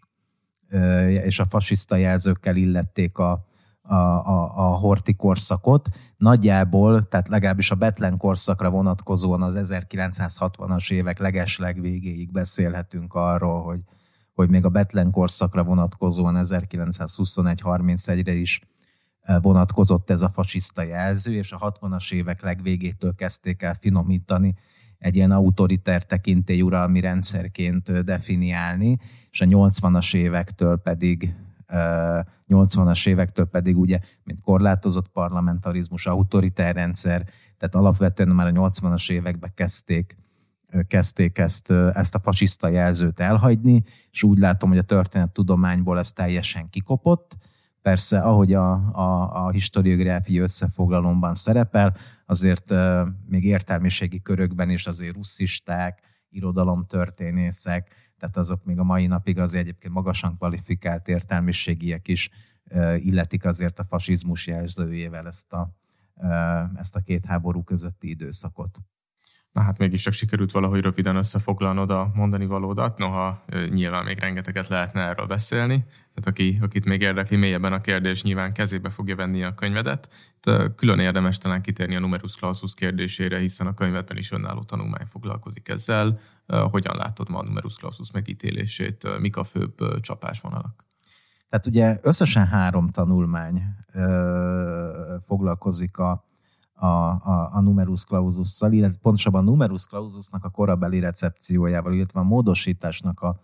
és 1.24 1.40
a 1.40 1.46
fasiszta 1.46 1.96
jelzőkkel 1.96 2.56
illették 2.56 3.18
a, 3.18 3.46
a, 3.82 3.96
a, 3.96 4.52
a 4.56 4.76
horti 4.76 5.14
korszakot. 5.16 5.90
Nagyjából, 6.18 7.04
tehát 7.04 7.28
legalábbis 7.28 7.72
a 7.72 7.76
Betlen 7.76 8.18
korszakra 8.18 8.70
vonatkozóan 8.70 9.42
az 9.42 9.72
1960-as 9.74 10.92
évek 10.92 11.20
legesleg 11.20 11.82
végéig 11.82 12.32
beszélhetünk 12.32 13.14
arról, 13.14 13.62
hogy, 13.62 13.80
hogy 14.34 14.50
még 14.50 14.66
a 14.66 14.70
Betlen 14.70 15.12
korszakra 15.12 15.64
vonatkozóan 15.64 16.36
1921-31-re 16.38 18.34
is 18.34 18.62
vonatkozott 19.42 20.10
ez 20.10 20.22
a 20.22 20.30
fasiszta 20.30 20.82
jelző, 20.82 21.34
és 21.34 21.52
a 21.52 21.72
60-as 21.72 22.14
évek 22.14 22.42
legvégétől 22.42 23.16
kezdték 23.16 23.62
el 23.62 23.74
finomítani, 23.74 24.56
egy 25.02 25.16
ilyen 25.16 25.32
autoriter 25.32 26.06
tekintélyuralmi 26.06 27.00
rendszerként 27.00 28.04
definiálni, 28.04 28.98
és 29.30 29.42
a 29.42 29.46
80-as 29.46 30.16
évektől 30.16 30.78
pedig 30.78 31.36
80-as 32.48 33.08
évektől 33.08 33.46
pedig 33.46 33.78
ugye, 33.78 34.00
mint 34.24 34.42
korlátozott 34.42 35.08
parlamentarizmus, 35.08 36.06
autoriter 36.06 36.76
rendszer, 36.76 37.24
tehát 37.58 37.76
alapvetően 37.76 38.30
már 38.30 38.48
a 38.48 38.52
80-as 38.52 39.12
években 39.12 39.52
kezdték 39.54 40.18
kezdték 40.88 41.38
ezt, 41.38 41.72
ezt 41.72 42.16
a 42.16 42.20
fasiszta 42.20 42.68
jelzőt 42.68 43.20
elhagyni, 43.20 43.84
és 44.12 44.24
úgy 44.24 44.38
látom, 44.38 44.70
hogy 44.70 44.78
a 44.78 44.82
történettudományból 44.84 46.00
ez 46.00 46.12
teljesen 46.12 46.70
kikopott. 46.70 47.38
Persze, 47.82 48.20
ahogy 48.20 48.54
a, 48.54 48.72
a, 48.92 49.32
a 49.46 49.50
historiográfiai 49.50 50.40
összefoglalomban 50.40 51.34
szerepel, 51.34 51.96
azért 52.32 52.74
még 53.26 53.44
értelmiségi 53.44 54.22
körökben 54.22 54.70
is 54.70 54.88
azért 54.88 55.14
russzisták, 55.14 56.02
irodalomtörténészek, 56.30 58.14
tehát 58.18 58.38
azok 58.38 58.66
még 58.66 58.80
a 58.80 58.84
mai 58.84 59.08
napig 59.08 59.40
azért 59.40 59.64
egyébként 59.64 59.94
magasan 59.94 60.38
kvalifikált 60.38 61.08
értelmiségiek 61.08 62.08
is 62.08 62.30
illetik 62.98 63.46
azért 63.46 63.80
a 63.80 63.84
fasizmus 63.84 64.48
jelzőjével 64.48 65.28
ezt 65.28 65.54
a, 65.54 65.76
ezt 66.76 66.96
a 66.96 67.00
két 67.00 67.26
háború 67.26 67.64
közötti 67.64 68.10
időszakot. 68.10 68.78
Na 69.52 69.62
hát 69.62 69.78
mégis 69.78 70.02
csak 70.02 70.14
sikerült 70.14 70.52
valahogy 70.52 70.82
röviden 70.82 71.16
összefoglalnod 71.16 71.92
a 71.92 72.12
mondani 72.14 72.46
valódat, 72.46 72.98
noha 72.98 73.44
nyilván 73.70 74.04
még 74.04 74.20
rengeteget 74.20 74.68
lehetne 74.68 75.02
erről 75.02 75.26
beszélni. 75.26 75.86
Tehát 75.86 76.28
aki, 76.28 76.60
akit 76.62 76.86
még 76.86 77.02
érdekli 77.02 77.38
mélyebben 77.38 77.74
a 77.74 77.82
kérdés, 77.82 78.24
nyilván 78.24 78.54
kezébe 78.54 78.90
fogja 78.90 79.16
venni 79.16 79.44
a 79.44 79.54
könyvedet. 79.54 80.10
Itt 80.36 80.76
külön 80.76 81.00
érdemes 81.00 81.38
talán 81.38 81.62
kitérni 81.62 81.96
a 81.96 82.00
numerus 82.00 82.36
clausus 82.36 82.74
kérdésére, 82.74 83.40
hiszen 83.40 83.68
a 83.68 83.74
könyvedben 83.74 84.18
is 84.18 84.32
önálló 84.32 84.64
tanulmány 84.64 85.06
foglalkozik 85.10 85.68
ezzel. 85.68 86.20
Hogyan 86.48 86.96
látod 86.96 87.30
ma 87.30 87.40
a 87.40 87.44
numerus 87.44 87.76
clausus 87.76 88.12
megítélését? 88.12 89.20
Mik 89.20 89.38
a 89.38 89.44
főbb 89.44 90.00
csapásvonalak? 90.00 90.86
Tehát 91.50 91.68
ugye 91.68 91.98
összesen 92.02 92.48
három 92.48 92.90
tanulmány 92.90 93.64
ö, 93.94 95.16
foglalkozik 95.26 95.98
a 95.98 96.24
a, 96.82 97.10
a, 97.32 97.50
a 97.54 97.62
numerus 97.62 98.06
claususszal, 98.06 98.72
illetve 98.72 98.98
pontosabban 99.02 99.42
a 99.42 99.50
numerus 99.50 99.86
claususnak 99.86 100.46
a 100.46 100.50
korabeli 100.50 101.00
recepciójával, 101.00 101.94
illetve 101.94 102.20
a 102.20 102.24
módosításnak 102.24 103.22
a, 103.22 103.40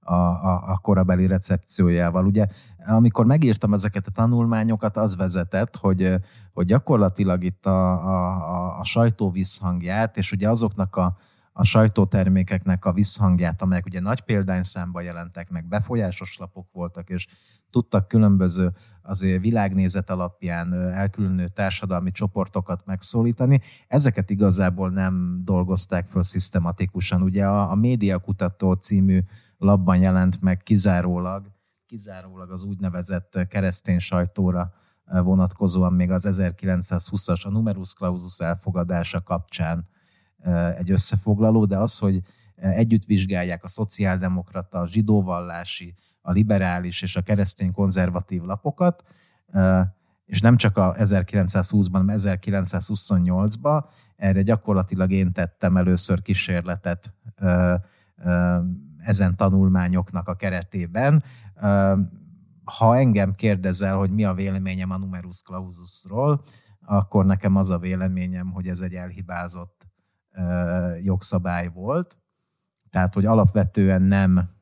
a, 0.00 0.14
a, 0.14 0.62
a 0.66 0.78
korabeli 0.82 1.26
recepciójával. 1.26 2.26
Ugye, 2.26 2.46
amikor 2.86 3.26
megírtam 3.26 3.74
ezeket 3.74 4.06
a 4.06 4.10
tanulmányokat, 4.10 4.96
az 4.96 5.16
vezetett, 5.16 5.76
hogy, 5.76 6.14
hogy 6.52 6.66
gyakorlatilag 6.66 7.44
itt 7.44 7.66
a, 7.66 7.90
a, 7.92 8.78
a 8.78 8.84
sajtó 8.84 9.30
visszhangját, 9.30 10.16
és 10.16 10.32
ugye 10.32 10.48
azoknak 10.48 10.96
a, 10.96 11.16
a 11.58 11.64
sajtótermékeknek 11.64 12.84
a 12.84 12.92
visszhangját, 12.92 13.62
amelyek 13.62 13.86
ugye 13.86 14.00
nagy 14.00 14.20
példányszámba 14.20 15.00
jelentek, 15.00 15.50
meg 15.50 15.68
befolyásos 15.68 16.36
lapok 16.36 16.68
voltak, 16.72 17.10
és 17.10 17.26
tudtak 17.70 18.08
különböző 18.08 18.72
azért 19.02 19.40
világnézet 19.40 20.10
alapján 20.10 20.72
elkülönő 20.72 21.48
társadalmi 21.48 22.10
csoportokat 22.10 22.86
megszólítani. 22.86 23.60
Ezeket 23.86 24.30
igazából 24.30 24.90
nem 24.90 25.40
dolgozták 25.44 26.06
föl 26.06 26.22
szisztematikusan. 26.22 27.22
Ugye 27.22 27.46
a, 27.46 27.70
a 27.70 27.74
Médiakutató 27.74 28.72
című 28.72 29.20
labban 29.56 29.98
jelent 29.98 30.40
meg 30.40 30.62
kizárólag, 30.62 31.50
kizárólag 31.86 32.50
az 32.50 32.64
úgynevezett 32.64 33.46
keresztény 33.48 33.98
sajtóra 33.98 34.72
vonatkozóan 35.04 35.92
még 35.92 36.10
az 36.10 36.28
1920-as 36.30 37.46
a 37.46 37.50
numerus 37.50 37.92
clausus 37.92 38.38
elfogadása 38.38 39.22
kapcsán 39.22 39.88
egy 40.76 40.90
összefoglaló, 40.90 41.64
de 41.64 41.78
az, 41.78 41.98
hogy 41.98 42.20
együtt 42.54 43.04
vizsgálják 43.04 43.64
a 43.64 43.68
szociáldemokrata, 43.68 44.78
a 44.78 44.86
zsidóvallási, 44.86 45.94
a 46.20 46.32
liberális 46.32 47.02
és 47.02 47.16
a 47.16 47.22
keresztény 47.22 47.72
konzervatív 47.72 48.42
lapokat, 48.42 49.04
és 50.24 50.40
nem 50.40 50.56
csak 50.56 50.76
a 50.76 50.94
1920-ban, 50.94 51.90
hanem 51.92 52.16
1928-ban, 52.18 53.84
erre 54.16 54.42
gyakorlatilag 54.42 55.10
én 55.10 55.32
tettem 55.32 55.76
először 55.76 56.22
kísérletet 56.22 57.14
ezen 58.98 59.36
tanulmányoknak 59.36 60.28
a 60.28 60.34
keretében. 60.34 61.24
Ha 62.64 62.96
engem 62.96 63.34
kérdezel, 63.34 63.96
hogy 63.96 64.10
mi 64.10 64.24
a 64.24 64.34
véleményem 64.34 64.90
a 64.90 64.98
numerus 64.98 65.42
claususról, 65.42 66.42
akkor 66.80 67.26
nekem 67.26 67.56
az 67.56 67.70
a 67.70 67.78
véleményem, 67.78 68.50
hogy 68.50 68.68
ez 68.68 68.80
egy 68.80 68.94
elhibázott 68.94 69.86
jogszabály 71.02 71.68
volt. 71.68 72.18
Tehát, 72.90 73.14
hogy 73.14 73.24
alapvetően 73.24 74.02
nem 74.02 74.56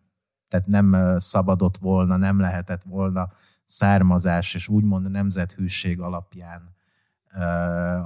tehát 0.49 0.67
nem 0.67 1.19
szabadott 1.19 1.77
volna, 1.77 2.17
nem 2.17 2.41
lehetett 2.41 2.83
volna 2.83 3.29
származás 3.65 4.55
és 4.55 4.69
úgymond 4.69 5.11
nemzethűség 5.11 6.01
alapján 6.01 6.75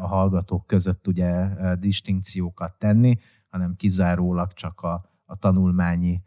a 0.01 0.07
hallgatók 0.07 0.67
között 0.67 1.07
ugye 1.07 1.49
distinkciókat 1.75 2.75
tenni, 2.79 3.19
hanem 3.49 3.77
kizárólag 3.77 4.53
csak 4.53 4.81
a, 4.81 5.05
a 5.25 5.37
tanulmányi 5.37 6.23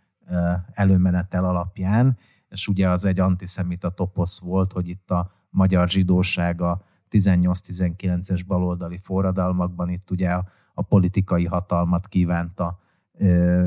előmenetel 0.71 1.45
alapján, 1.45 2.17
és 2.49 2.67
ugye 2.67 2.89
az 2.89 3.05
egy 3.05 3.19
antiszemita 3.19 3.89
toposz 3.89 4.39
volt, 4.39 4.71
hogy 4.71 4.87
itt 4.87 5.11
a 5.11 5.31
magyar 5.49 5.89
zsidóság 5.89 6.61
a 6.61 6.81
18-19-es 7.09 8.41
baloldali 8.47 8.97
forradalmakban 8.97 9.89
itt 9.89 10.11
ugye 10.11 10.31
a, 10.31 10.45
a 10.73 10.81
politikai 10.81 11.45
hatalmat 11.45 12.07
kívánta 12.07 12.79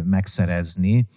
megszerezni, 0.05 1.09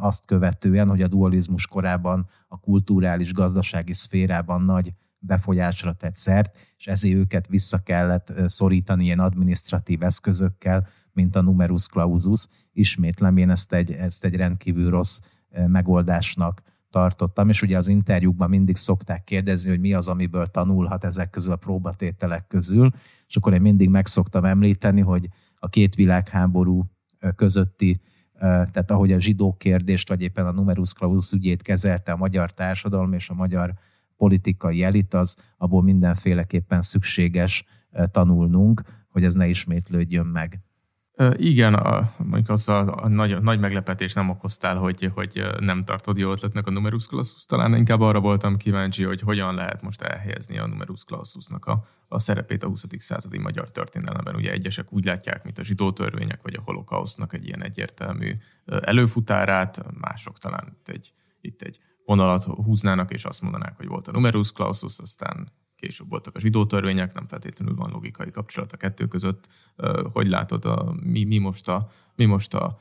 azt 0.00 0.26
követően, 0.26 0.88
hogy 0.88 1.02
a 1.02 1.08
dualizmus 1.08 1.66
korában 1.66 2.26
a 2.48 2.60
kulturális, 2.60 3.32
gazdasági 3.32 3.92
szférában 3.92 4.62
nagy 4.62 4.94
befolyásra 5.18 5.92
tett 5.92 6.14
szert, 6.14 6.56
és 6.76 6.86
ezért 6.86 7.14
őket 7.14 7.46
vissza 7.46 7.78
kellett 7.78 8.32
szorítani 8.46 9.04
ilyen 9.04 9.18
administratív 9.18 10.02
eszközökkel, 10.02 10.86
mint 11.12 11.36
a 11.36 11.40
numerus 11.40 11.86
clausus. 11.86 12.46
Ismétlem, 12.72 13.36
én 13.36 13.50
ezt 13.50 13.72
egy, 13.72 13.90
ezt 13.90 14.24
egy 14.24 14.36
rendkívül 14.36 14.90
rossz 14.90 15.18
megoldásnak 15.66 16.62
tartottam, 16.90 17.48
és 17.48 17.62
ugye 17.62 17.76
az 17.76 17.88
interjúkban 17.88 18.48
mindig 18.48 18.76
szokták 18.76 19.24
kérdezni, 19.24 19.70
hogy 19.70 19.80
mi 19.80 19.92
az, 19.92 20.08
amiből 20.08 20.46
tanulhat 20.46 21.04
ezek 21.04 21.30
közül 21.30 21.52
a 21.52 21.56
próbatételek 21.56 22.46
közül, 22.46 22.90
és 23.28 23.36
akkor 23.36 23.52
én 23.52 23.60
mindig 23.60 23.88
meg 23.88 24.06
szoktam 24.06 24.44
említeni, 24.44 25.00
hogy 25.00 25.28
a 25.58 25.68
két 25.68 25.94
világháború 25.94 26.84
közötti 27.36 28.00
tehát 28.40 28.90
ahogy 28.90 29.12
a 29.12 29.20
zsidó 29.20 29.52
kérdést, 29.58 30.08
vagy 30.08 30.22
éppen 30.22 30.46
a 30.46 30.50
numerus 30.50 30.92
clausus 30.92 31.32
ügyét 31.32 31.62
kezelte 31.62 32.12
a 32.12 32.16
magyar 32.16 32.52
társadalom 32.52 33.12
és 33.12 33.28
a 33.28 33.34
magyar 33.34 33.72
politikai 34.16 34.82
elit, 34.82 35.14
az 35.14 35.36
abból 35.56 35.82
mindenféleképpen 35.82 36.82
szükséges 36.82 37.64
tanulnunk, 38.10 38.82
hogy 39.08 39.24
ez 39.24 39.34
ne 39.34 39.46
ismétlődjön 39.46 40.26
meg. 40.26 40.60
Igen, 41.36 41.74
a, 41.74 42.12
mondjuk 42.16 42.48
az 42.48 42.68
a, 42.68 43.04
a 43.04 43.08
nagy, 43.08 43.42
nagy 43.42 43.60
meglepetés 43.60 44.12
nem 44.12 44.28
okoztál, 44.28 44.76
hogy, 44.76 45.10
hogy 45.14 45.46
nem 45.58 45.84
tartod 45.84 46.16
jó 46.16 46.32
ötletnek 46.32 46.66
a 46.66 46.70
numerus 46.70 47.06
clausus. 47.06 47.44
Talán 47.44 47.74
inkább 47.74 48.00
arra 48.00 48.20
voltam 48.20 48.56
kíváncsi, 48.56 49.04
hogy 49.04 49.20
hogyan 49.20 49.54
lehet 49.54 49.82
most 49.82 50.02
elhelyezni 50.02 50.58
a 50.58 50.66
numerus 50.66 51.04
claususnak 51.04 51.66
a, 51.66 51.84
a 52.08 52.18
szerepét 52.18 52.62
a 52.62 52.68
20. 52.68 52.84
századi 52.96 53.38
magyar 53.38 53.70
történelemben. 53.70 54.34
Ugye 54.34 54.50
egyesek 54.50 54.92
úgy 54.92 55.04
látják, 55.04 55.44
mint 55.44 55.58
a 55.58 55.62
zsidó 55.62 55.92
törvények, 55.92 56.42
vagy 56.42 56.54
a 56.54 56.62
holokausznak 56.64 57.32
egy 57.32 57.46
ilyen 57.46 57.62
egyértelmű 57.62 58.34
előfutárát, 58.66 59.84
mások 60.00 60.38
talán 60.38 60.76
itt 60.78 60.88
egy, 60.88 61.12
itt 61.40 61.62
egy 61.62 61.78
vonalat 62.04 62.44
húznának, 62.44 63.10
és 63.10 63.24
azt 63.24 63.42
mondanák, 63.42 63.76
hogy 63.76 63.86
volt 63.86 64.08
a 64.08 64.12
numerus 64.12 64.52
clausus, 64.52 64.98
aztán 64.98 65.52
később 65.80 66.08
voltak 66.08 66.36
a 66.36 66.40
zsidó 66.40 66.66
törvények, 66.66 67.14
nem 67.14 67.26
feltétlenül 67.26 67.74
van 67.74 67.90
logikai 67.90 68.30
kapcsolat 68.30 68.72
a 68.72 68.76
kettő 68.76 69.06
között. 69.06 69.46
Hogy 70.12 70.26
látod, 70.26 70.64
a, 70.64 70.94
mi, 71.02 71.24
mi 71.24 71.38
most 71.38 71.68
a, 71.68 71.88
mi 72.14 72.24
most 72.24 72.54
a 72.54 72.78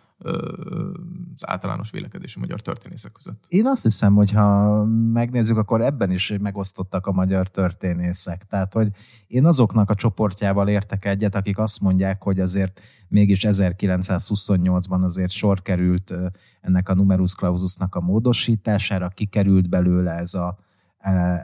az 1.36 1.48
általános 1.50 1.92
vélekedés 1.92 2.36
a 2.36 2.40
magyar 2.40 2.62
történészek 2.62 3.12
között? 3.12 3.44
Én 3.48 3.68
azt 3.68 3.84
hiszem, 3.84 4.14
hogy 4.14 4.32
ha 4.32 4.84
megnézzük, 5.14 5.58
akkor 5.58 5.82
ebben 5.82 6.12
is 6.12 6.34
megosztottak 6.42 7.08
a 7.08 7.12
magyar 7.12 7.48
történészek. 7.48 8.44
Tehát, 8.44 8.74
hogy 8.74 8.90
én 9.28 9.46
azoknak 9.46 9.90
a 9.90 9.96
csoportjával 9.96 10.68
értek 10.68 11.06
egyet, 11.06 11.36
akik 11.36 11.58
azt 11.58 11.80
mondják, 11.80 12.24
hogy 12.24 12.40
azért 12.40 12.82
mégis 13.08 13.46
1928-ban 13.48 15.04
azért 15.04 15.32
sor 15.32 15.62
került 15.62 16.14
ennek 16.62 16.90
a 16.90 16.94
numerus 16.94 17.34
claususnak 17.34 17.96
a 17.96 18.02
módosítására, 18.02 19.08
kikerült 19.08 19.70
belőle 19.70 20.12
ez 20.12 20.34
a 20.34 20.58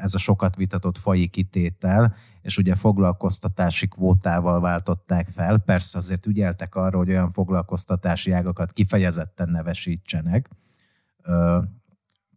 ez 0.01 0.15
a 0.15 0.17
sokat 0.17 0.55
vitatott 0.55 0.97
fai 0.97 1.27
kitétel, 1.27 2.15
és 2.41 2.57
ugye 2.57 2.75
foglalkoztatási 2.75 3.87
kvótával 3.87 4.59
váltották 4.59 5.27
fel. 5.29 5.57
Persze 5.57 5.97
azért 5.97 6.25
ügyeltek 6.25 6.75
arra, 6.75 6.97
hogy 6.97 7.09
olyan 7.09 7.31
foglalkoztatási 7.31 8.31
ágakat 8.31 8.71
kifejezetten 8.71 9.49
nevesítsenek, 9.49 10.49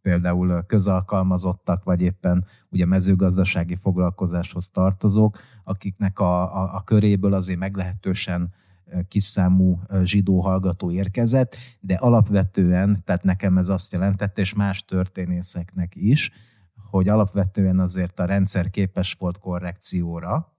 például 0.03 0.63
közalkalmazottak, 0.67 1.85
vagy 1.85 2.03
éppen 2.03 2.45
ugye 2.69 2.87
mezőgazdasági 2.87 3.75
foglalkozáshoz 3.75 4.71
tartozók, 4.71 5.39
akiknek 5.65 6.19
a, 6.19 6.63
a, 6.63 6.75
a 6.75 6.81
köréből 6.81 7.35
azért 7.35 7.59
meglehetősen 7.59 8.53
kiszámú 9.09 9.81
zsidó 10.03 10.41
hallgató 10.41 10.91
érkezett, 10.91 11.57
de 11.81 11.95
alapvetően, 11.95 13.03
tehát 13.05 13.23
nekem 13.23 13.59
ez 13.59 13.69
azt 13.69 13.93
jelentette, 13.93 14.41
és 14.41 14.55
más 14.55 14.85
történészeknek 14.85 15.97
is, 15.97 16.33
hogy 16.91 17.09
alapvetően 17.09 17.79
azért 17.79 18.21
a 18.21 18.25
rendszer 18.25 18.71
képes 18.71 19.13
volt 19.13 19.39
korrekcióra, 19.39 20.53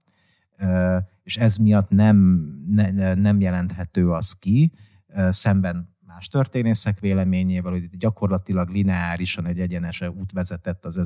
és 1.22 1.36
ez 1.36 1.56
miatt 1.56 1.88
nem, 1.88 2.16
ne, 2.66 3.14
nem 3.14 3.40
jelenthető 3.40 4.10
az 4.10 4.32
ki, 4.32 4.72
szemben 5.30 5.96
más 6.06 6.28
történészek 6.28 6.98
véleményével, 6.98 7.72
hogy 7.72 7.96
gyakorlatilag 7.96 8.68
lineárisan 8.68 9.46
egy 9.46 9.60
egyenes 9.60 10.00
út 10.00 10.32
vezetett 10.32 10.84
az 10.84 11.00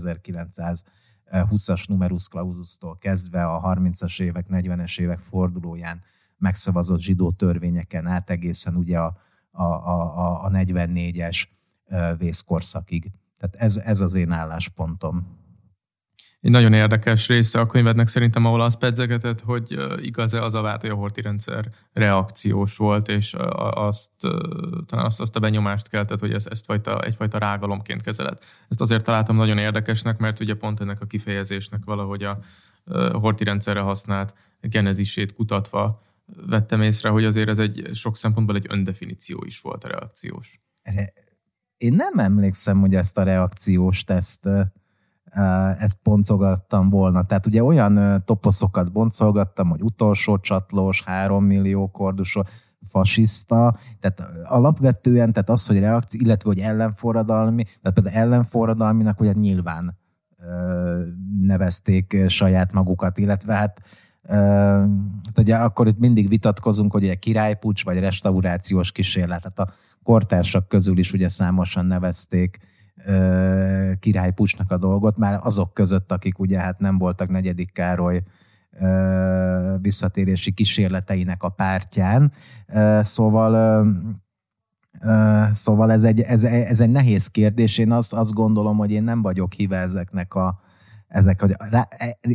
1920-as 1.32 1.88
numerus 1.88 2.28
clausustól 2.28 2.98
kezdve 2.98 3.44
a 3.44 3.74
30-as 3.74 4.22
évek, 4.22 4.46
40-es 4.48 5.00
évek 5.00 5.18
fordulóján 5.18 6.02
megszavazott 6.38 7.00
zsidó 7.00 7.30
törvényeken 7.30 8.06
át 8.06 8.30
egészen 8.30 8.76
ugye 8.76 8.98
a, 8.98 9.16
a, 9.50 9.62
a, 9.62 10.44
a 10.44 10.50
44-es 10.50 11.44
vészkorszakig. 12.18 13.10
Tehát 13.44 13.66
ez, 13.66 13.76
ez 13.76 14.00
az 14.00 14.14
én 14.14 14.30
álláspontom. 14.30 15.42
Egy 16.40 16.50
nagyon 16.50 16.72
érdekes 16.72 17.28
része 17.28 17.60
a 17.60 17.66
könyvednek 17.66 18.06
szerintem, 18.06 18.44
ahol 18.44 18.60
azt 18.60 18.78
pedzegetett, 18.78 19.40
hogy 19.40 19.78
igaz-e 19.96 20.42
az 20.42 20.54
a 20.54 20.60
vált, 20.60 20.80
hogy 20.80 20.90
a 20.90 20.94
horti 20.94 21.20
rendszer 21.20 21.68
reakciós 21.92 22.76
volt, 22.76 23.08
és 23.08 23.34
azt, 23.58 24.10
talán 24.86 25.04
azt, 25.04 25.20
azt 25.20 25.36
a 25.36 25.40
benyomást 25.40 25.88
keltett, 25.88 26.18
hogy 26.18 26.32
ezt, 26.32 26.46
ezt 26.46 26.64
fajta, 26.64 27.00
egyfajta 27.00 27.38
rágalomként 27.38 28.00
kezeled. 28.00 28.38
Ezt 28.68 28.80
azért 28.80 29.04
találtam 29.04 29.36
nagyon 29.36 29.58
érdekesnek, 29.58 30.18
mert 30.18 30.40
ugye 30.40 30.54
pont 30.54 30.80
ennek 30.80 31.00
a 31.00 31.06
kifejezésnek 31.06 31.84
valahogy 31.84 32.22
a 32.22 32.38
horti 33.12 33.44
rendszerre 33.44 33.80
használt 33.80 34.34
genezisét 34.60 35.32
kutatva 35.32 36.00
vettem 36.46 36.82
észre, 36.82 37.08
hogy 37.08 37.24
azért 37.24 37.48
ez 37.48 37.58
egy 37.58 37.88
sok 37.92 38.16
szempontból 38.16 38.56
egy 38.56 38.66
öndefiníció 38.68 39.42
is 39.46 39.60
volt 39.60 39.84
a 39.84 39.88
reakciós. 39.88 40.58
Én 41.76 41.94
nem 41.94 42.18
emlékszem, 42.18 42.80
hogy 42.80 42.94
ezt 42.94 43.18
a 43.18 43.22
reakciós 43.22 44.04
teszt 44.04 44.48
ezt 45.78 45.96
boncogattam 46.02 46.90
volna. 46.90 47.22
Tehát 47.22 47.46
ugye 47.46 47.64
olyan 47.64 48.22
toposzokat 48.24 48.92
boncolgattam, 48.92 49.68
hogy 49.68 49.82
utolsó 49.82 50.38
csatlós, 50.38 51.02
három 51.02 51.44
millió 51.44 51.90
kordusó, 51.90 52.44
fasiszta, 52.88 53.76
tehát 54.00 54.32
alapvetően, 54.44 55.32
tehát 55.32 55.50
az, 55.50 55.66
hogy 55.66 55.78
reakció, 55.78 56.20
illetve 56.24 56.48
hogy 56.48 56.58
ellenforradalmi, 56.58 57.62
tehát 57.62 57.92
például 57.94 58.16
ellenforradalminak 58.16 59.20
ugye 59.20 59.32
nyilván 59.32 59.98
nevezték 61.40 62.16
saját 62.28 62.72
magukat, 62.72 63.18
illetve 63.18 63.54
hát 63.54 63.80
hát 65.24 65.38
ugye 65.38 65.56
akkor 65.56 65.86
itt 65.86 65.98
mindig 65.98 66.28
vitatkozunk, 66.28 66.92
hogy 66.92 67.08
egy 67.08 67.18
királypucs 67.18 67.84
vagy 67.84 67.98
restaurációs 67.98 68.92
kísérlet. 68.92 69.42
Hát 69.42 69.58
a 69.58 69.68
kortársak 70.04 70.68
közül 70.68 70.98
is 70.98 71.12
ugye 71.12 71.28
számosan 71.28 71.86
nevezték 71.86 72.58
királypucsnak 73.98 74.70
a 74.70 74.76
dolgot, 74.76 75.16
már 75.16 75.40
azok 75.42 75.74
között, 75.74 76.12
akik 76.12 76.38
ugye 76.38 76.58
hát 76.58 76.78
nem 76.78 76.98
voltak 76.98 77.28
negyedik 77.28 77.72
Károly 77.72 78.22
visszatérési 79.80 80.52
kísérleteinek 80.52 81.42
a 81.42 81.48
pártján. 81.48 82.32
Szóval 83.00 83.84
Szóval 85.52 85.92
ez 85.92 86.04
egy, 86.04 86.20
ez, 86.20 86.44
ez 86.44 86.80
egy 86.80 86.90
nehéz 86.90 87.26
kérdés. 87.26 87.78
Én 87.78 87.92
azt, 87.92 88.12
azt 88.12 88.32
gondolom, 88.32 88.76
hogy 88.76 88.90
én 88.90 89.02
nem 89.02 89.22
vagyok 89.22 89.52
híve 89.52 89.76
ezeknek 89.76 90.34
a, 90.34 90.60
ezek, 91.08 91.40
hogy 91.40 91.54
e, 91.70 91.88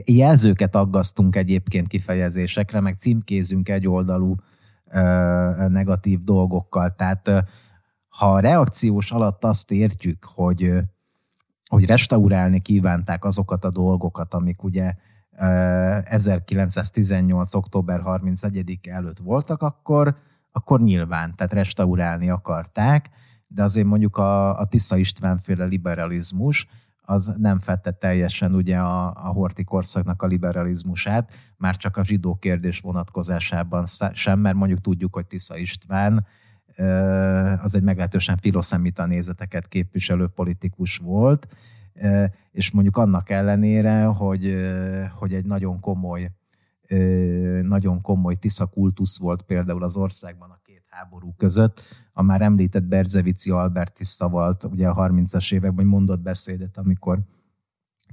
jelzőket 0.05 0.75
aggasztunk 0.75 1.35
egyébként 1.35 1.87
kifejezésekre, 1.87 2.79
meg 2.79 2.97
címkézünk 2.97 3.69
egyoldalú 3.69 4.35
negatív 5.67 6.23
dolgokkal. 6.23 6.95
Tehát 6.95 7.29
ha 8.07 8.33
a 8.33 8.39
reakciós 8.39 9.11
alatt 9.11 9.43
azt 9.43 9.71
értjük, 9.71 10.25
hogy, 10.25 10.73
hogy 11.69 11.85
restaurálni 11.85 12.59
kívánták 12.61 13.25
azokat 13.25 13.65
a 13.65 13.69
dolgokat, 13.69 14.33
amik 14.33 14.63
ugye 14.63 14.93
1918. 16.03 17.53
október 17.53 18.01
31 18.01 18.79
előtt 18.89 19.19
voltak, 19.19 19.61
akkor, 19.61 20.17
akkor 20.51 20.81
nyilván, 20.81 21.35
tehát 21.35 21.53
restaurálni 21.53 22.29
akarták, 22.29 23.09
de 23.47 23.63
azért 23.63 23.87
mondjuk 23.87 24.17
a, 24.17 24.59
a 24.59 24.65
Tisza 24.65 24.97
István 24.97 25.39
féle 25.39 25.65
liberalizmus, 25.65 26.67
az 27.09 27.33
nem 27.37 27.59
fette 27.59 27.91
teljesen 27.91 28.55
ugye 28.55 28.77
a, 28.77 29.07
a 29.07 29.27
horti 29.27 29.63
korszaknak 29.63 30.21
a 30.21 30.27
liberalizmusát, 30.27 31.31
már 31.57 31.75
csak 31.77 31.97
a 31.97 32.03
zsidó 32.03 32.35
kérdés 32.35 32.79
vonatkozásában 32.79 33.85
sem, 34.13 34.39
mert 34.39 34.55
mondjuk 34.55 34.81
tudjuk, 34.81 35.13
hogy 35.13 35.25
Tisza 35.25 35.57
István 35.57 36.25
az 37.61 37.75
egy 37.75 37.83
meglehetősen 37.83 38.37
filoszemita 38.37 39.05
nézeteket 39.05 39.67
képviselő 39.67 40.27
politikus 40.27 40.97
volt, 40.97 41.47
és 42.51 42.71
mondjuk 42.71 42.97
annak 42.97 43.29
ellenére, 43.29 44.03
hogy, 44.03 44.55
hogy 45.13 45.33
egy 45.33 45.45
nagyon 45.45 45.79
komoly 45.79 46.31
nagyon 47.61 48.01
komoly 48.01 48.35
Tisza 48.35 48.65
kultusz 48.65 49.19
volt 49.19 49.41
például 49.41 49.83
az 49.83 49.97
országban 49.97 50.49
a 50.49 50.59
háború 50.89 51.33
között. 51.37 51.81
A 52.13 52.21
már 52.21 52.41
említett 52.41 52.83
Berzevici 52.83 53.51
Albert 53.51 53.93
Tisza 53.93 54.27
volt 54.27 54.63
ugye 54.63 54.87
a 54.87 55.09
30-as 55.09 55.53
években 55.53 55.85
mondott 55.85 56.19
beszédet, 56.19 56.77
amikor 56.77 57.19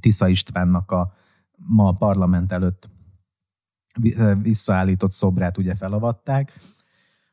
Tisza 0.00 0.28
Istvánnak 0.28 0.90
a 0.90 1.12
ma 1.56 1.88
a 1.88 1.92
parlament 1.92 2.52
előtt 2.52 2.90
visszaállított 4.42 5.12
szobrát 5.12 5.58
ugye 5.58 5.74
felavatták, 5.74 6.52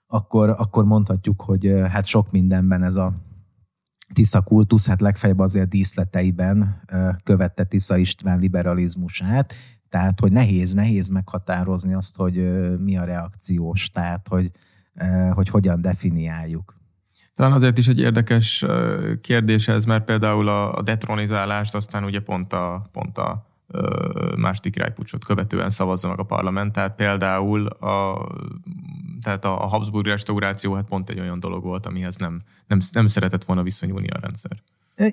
akkor, 0.07 0.49
akkor 0.49 0.85
mondhatjuk, 0.85 1.41
hogy 1.41 1.81
hát 1.89 2.05
sok 2.05 2.31
mindenben 2.31 2.83
ez 2.83 2.95
a 2.95 3.13
Tisza 4.13 4.41
kultusz, 4.41 4.87
hát 4.87 5.01
legfeljebb 5.01 5.39
azért 5.39 5.69
díszleteiben 5.69 6.81
követte 7.23 7.63
Tisza 7.63 7.97
István 7.97 8.39
liberalizmusát, 8.39 9.53
tehát, 9.89 10.19
hogy 10.19 10.31
nehéz, 10.31 10.73
nehéz 10.73 11.07
meghatározni 11.07 11.93
azt, 11.93 12.15
hogy 12.15 12.35
mi 12.79 12.97
a 12.97 13.03
reakciós, 13.03 13.89
tehát, 13.89 14.27
hogy, 14.27 14.51
hogy 15.31 15.49
hogyan 15.49 15.81
definiáljuk. 15.81 16.75
Talán 17.35 17.51
azért 17.51 17.77
is 17.77 17.87
egy 17.87 17.99
érdekes 17.99 18.65
kérdés 19.21 19.67
ez, 19.67 19.85
mert 19.85 20.03
például 20.03 20.47
a 20.47 20.81
detronizálást 20.81 21.75
aztán 21.75 22.03
ugye 22.03 22.19
pont 22.19 22.53
a, 22.53 22.89
pont 22.91 23.17
a 23.17 23.51
második 24.37 24.71
királypucsot 24.71 25.25
követően 25.25 25.69
szavazza 25.69 26.07
meg 26.07 26.19
a 26.19 26.23
parlament, 26.23 26.71
tehát 26.71 26.95
például 26.95 27.67
a, 27.67 28.27
tehát 29.21 29.45
a 29.45 29.49
Habsburg 29.49 30.05
restauráció 30.05 30.73
hát 30.73 30.85
pont 30.85 31.09
egy 31.09 31.19
olyan 31.19 31.39
dolog 31.39 31.63
volt, 31.63 31.85
amihez 31.85 32.15
nem, 32.15 32.39
nem, 32.67 32.79
nem 32.91 33.07
szeretett 33.07 33.43
volna 33.43 33.63
viszonyulni 33.63 34.07
a 34.07 34.19
rendszer. 34.21 34.51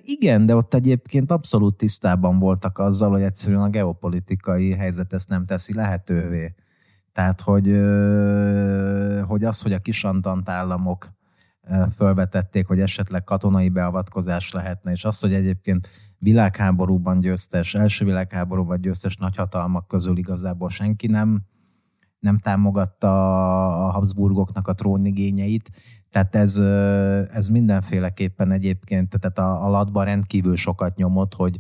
Igen, 0.05 0.47
de 0.47 0.57
ott 0.57 0.75
egyébként 0.75 1.31
abszolút 1.31 1.77
tisztában 1.77 2.39
voltak 2.39 2.79
azzal, 2.79 3.11
hogy 3.11 3.23
egyszerűen 3.23 3.63
a 3.63 3.71
geopolitikai 3.71 4.73
helyzet 4.73 5.13
ezt 5.13 5.29
nem 5.29 5.45
teszi 5.45 5.75
lehetővé. 5.75 6.55
Tehát, 7.13 7.41
hogy, 7.41 7.67
hogy 9.27 9.45
az, 9.45 9.61
hogy 9.63 9.73
a 9.73 9.79
kisantant 9.79 10.49
államok 10.49 11.09
fölvetették, 11.97 12.67
hogy 12.67 12.81
esetleg 12.81 13.25
katonai 13.25 13.69
beavatkozás 13.69 14.53
lehetne, 14.53 14.91
és 14.91 15.05
az, 15.05 15.21
hogy 15.21 15.33
egyébként 15.33 15.89
világháborúban 16.19 17.21
győztes, 17.21 17.75
első 17.75 18.05
világháborúban 18.05 18.81
győztes 18.81 19.17
nagyhatalmak 19.17 19.89
közül 19.89 20.17
igazából 20.17 20.69
senki 20.69 21.07
nem, 21.07 21.43
nem 22.19 22.39
támogatta 22.39 23.87
a 23.87 23.91
Habsburgoknak 23.91 24.69
a 24.69 24.75
trónigényeit, 24.75 25.71
tehát 26.11 26.35
ez, 26.35 26.57
ez 27.35 27.49
mindenféleképpen 27.49 28.51
egyébként, 28.51 29.19
tehát 29.21 29.39
a, 29.39 29.67
a 29.67 29.69
latban 29.69 30.05
rendkívül 30.05 30.57
sokat 30.57 30.97
nyomott, 30.97 31.35
hogy, 31.35 31.59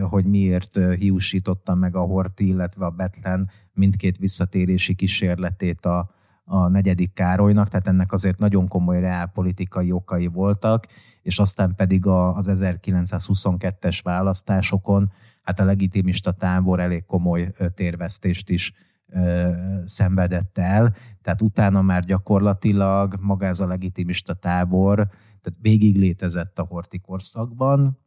hogy 0.00 0.24
miért 0.24 0.78
hiúsította 0.98 1.74
meg 1.74 1.96
a 1.96 2.00
Horti, 2.00 2.46
illetve 2.46 2.84
a 2.84 2.90
Betlen 2.90 3.50
mindkét 3.72 4.16
visszatérési 4.16 4.94
kísérletét 4.94 5.86
a, 5.86 6.10
a 6.44 6.68
negyedik 6.68 7.12
Károlynak, 7.12 7.68
tehát 7.68 7.86
ennek 7.86 8.12
azért 8.12 8.38
nagyon 8.38 8.68
komoly 8.68 9.00
reálpolitikai 9.00 9.92
okai 9.92 10.26
voltak, 10.26 10.86
és 11.22 11.38
aztán 11.38 11.74
pedig 11.74 12.06
a, 12.06 12.36
az 12.36 12.50
1922-es 12.50 14.00
választásokon 14.02 15.12
hát 15.42 15.60
a 15.60 15.64
legitimista 15.64 16.32
tábor 16.32 16.80
elég 16.80 17.04
komoly 17.04 17.52
térvesztést 17.74 18.50
is 18.50 18.72
ö, 19.06 19.50
szenvedett 19.86 20.58
el, 20.58 20.96
tehát 21.22 21.42
utána 21.42 21.82
már 21.82 22.04
gyakorlatilag 22.04 23.16
maga 23.20 23.46
ez 23.46 23.60
a 23.60 23.66
legitimista 23.66 24.34
tábor, 24.34 24.96
tehát 25.40 25.58
végig 25.60 25.96
létezett 25.96 26.58
a 26.58 26.66
horti 26.68 26.98
korszakban, 26.98 27.98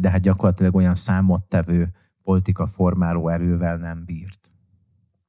de 0.00 0.10
hát 0.10 0.20
gyakorlatilag 0.20 0.74
olyan 0.74 0.94
számottevő 0.94 1.88
politika 2.22 2.66
formáló 2.66 3.28
erővel 3.28 3.76
nem 3.76 4.04
bírt. 4.04 4.50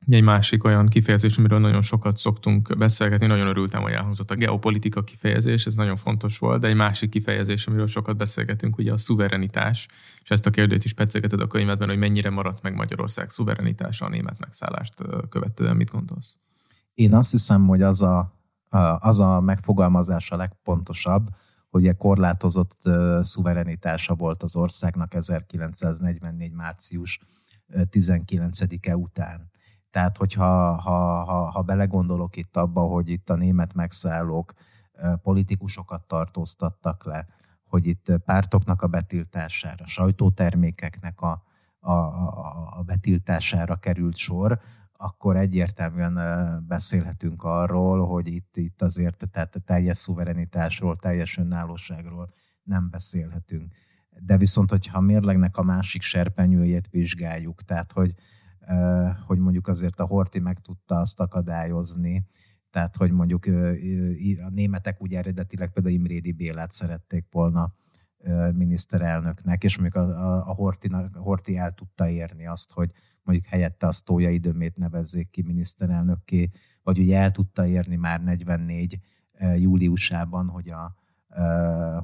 Egy 0.07 0.23
másik 0.23 0.63
olyan 0.63 0.87
kifejezés, 0.87 1.37
amiről 1.37 1.59
nagyon 1.59 1.81
sokat 1.81 2.17
szoktunk 2.17 2.77
beszélgetni, 2.77 3.27
nagyon 3.27 3.47
örültem, 3.47 3.81
hogy 3.81 3.91
elhangzott 3.91 4.31
a 4.31 4.35
geopolitika 4.35 5.03
kifejezés, 5.03 5.65
ez 5.65 5.73
nagyon 5.73 5.95
fontos 5.95 6.37
volt, 6.37 6.61
de 6.61 6.67
egy 6.67 6.75
másik 6.75 7.09
kifejezés, 7.09 7.67
amiről 7.67 7.87
sokat 7.87 8.17
beszélgetünk, 8.17 8.77
ugye 8.77 8.91
a 8.93 8.97
szuverenitás, 8.97 9.87
és 10.23 10.29
ezt 10.29 10.45
a 10.45 10.49
kérdést 10.49 10.83
is 10.83 10.93
pecegeted 10.93 11.41
a 11.41 11.47
könyvedben, 11.47 11.87
hogy 11.87 11.97
mennyire 11.97 12.29
maradt 12.29 12.61
meg 12.61 12.75
Magyarország 12.75 13.29
szuverenitása 13.29 14.05
a 14.05 14.09
német 14.09 14.39
megszállást 14.39 14.95
követően, 15.29 15.75
mit 15.75 15.91
gondolsz? 15.91 16.37
Én 16.93 17.13
azt 17.13 17.31
hiszem, 17.31 17.67
hogy 17.67 17.81
az 17.81 18.01
a, 18.01 18.31
az 18.99 19.19
a 19.19 19.39
megfogalmazás 19.39 20.31
a 20.31 20.35
legpontosabb, 20.35 21.29
hogy 21.71 21.97
korlátozott 21.97 22.77
szuverenitása 23.21 24.15
volt 24.15 24.43
az 24.43 24.55
országnak 24.55 25.13
1944. 25.13 26.51
március 26.51 27.19
19-e 27.69 28.97
után 28.97 29.51
tehát, 29.91 30.17
hogyha 30.17 30.75
ha, 30.75 31.23
ha, 31.23 31.51
ha 31.51 31.61
belegondolok 31.61 32.35
itt 32.35 32.57
abba, 32.57 32.81
hogy 32.81 33.09
itt 33.09 33.29
a 33.29 33.35
német 33.35 33.73
megszállók 33.73 34.53
politikusokat 35.23 36.07
tartóztattak 36.07 37.05
le, 37.05 37.27
hogy 37.63 37.87
itt 37.87 38.11
pártoknak 38.25 38.81
a 38.81 38.87
betiltására, 38.87 39.87
sajtótermékeknek 39.87 41.21
a, 41.21 41.43
a, 41.79 41.91
a, 41.91 42.73
a 42.77 42.81
betiltására 42.83 43.75
került 43.75 44.15
sor, 44.15 44.59
akkor 45.01 45.37
egyértelműen 45.37 46.17
beszélhetünk 46.67 47.43
arról, 47.43 48.05
hogy 48.05 48.27
itt, 48.27 48.57
itt 48.57 48.81
azért 48.81 49.29
tehát 49.31 49.61
teljes 49.65 49.97
szuverenitásról, 49.97 50.95
teljes 50.95 51.37
önállóságról 51.37 52.33
nem 52.63 52.89
beszélhetünk. 52.89 53.73
De 54.09 54.37
viszont, 54.37 54.69
hogyha 54.69 54.97
a 54.97 55.01
mérlegnek 55.01 55.57
a 55.57 55.63
másik 55.63 56.01
serpenyőjét 56.01 56.87
vizsgáljuk, 56.89 57.61
tehát 57.61 57.91
hogy 57.91 58.13
hogy 59.25 59.39
mondjuk 59.39 59.67
azért 59.67 59.99
a 59.99 60.05
Horti 60.05 60.39
meg 60.39 60.59
tudta 60.59 60.95
azt 60.99 61.19
akadályozni, 61.19 62.25
tehát 62.69 62.95
hogy 62.95 63.11
mondjuk 63.11 63.45
a 64.45 64.49
németek 64.49 65.01
ugye 65.01 65.17
eredetileg 65.17 65.71
például 65.71 65.95
Imrédi 65.95 66.31
Bélát 66.31 66.71
szerették 66.71 67.25
volna 67.31 67.71
miniszterelnöknek, 68.53 69.63
és 69.63 69.77
mondjuk 69.77 70.03
a, 70.03 70.09
a, 70.09 70.49
a, 70.49 70.53
Horti, 70.53 70.87
a 70.87 71.09
Horti 71.13 71.57
el 71.57 71.71
tudta 71.71 72.09
érni 72.09 72.47
azt, 72.47 72.71
hogy 72.71 72.91
mondjuk 73.23 73.47
helyette 73.47 73.87
a 73.87 73.91
Tója 74.03 74.29
időmét 74.29 74.77
nevezzék 74.77 75.29
ki 75.29 75.41
miniszterelnökké, 75.41 76.49
vagy 76.83 76.99
ugye 76.99 77.17
el 77.17 77.31
tudta 77.31 77.65
érni 77.65 77.95
már 77.95 78.23
44 78.23 78.99
júliusában, 79.57 80.47
hogy 80.47 80.69
a, 80.69 80.95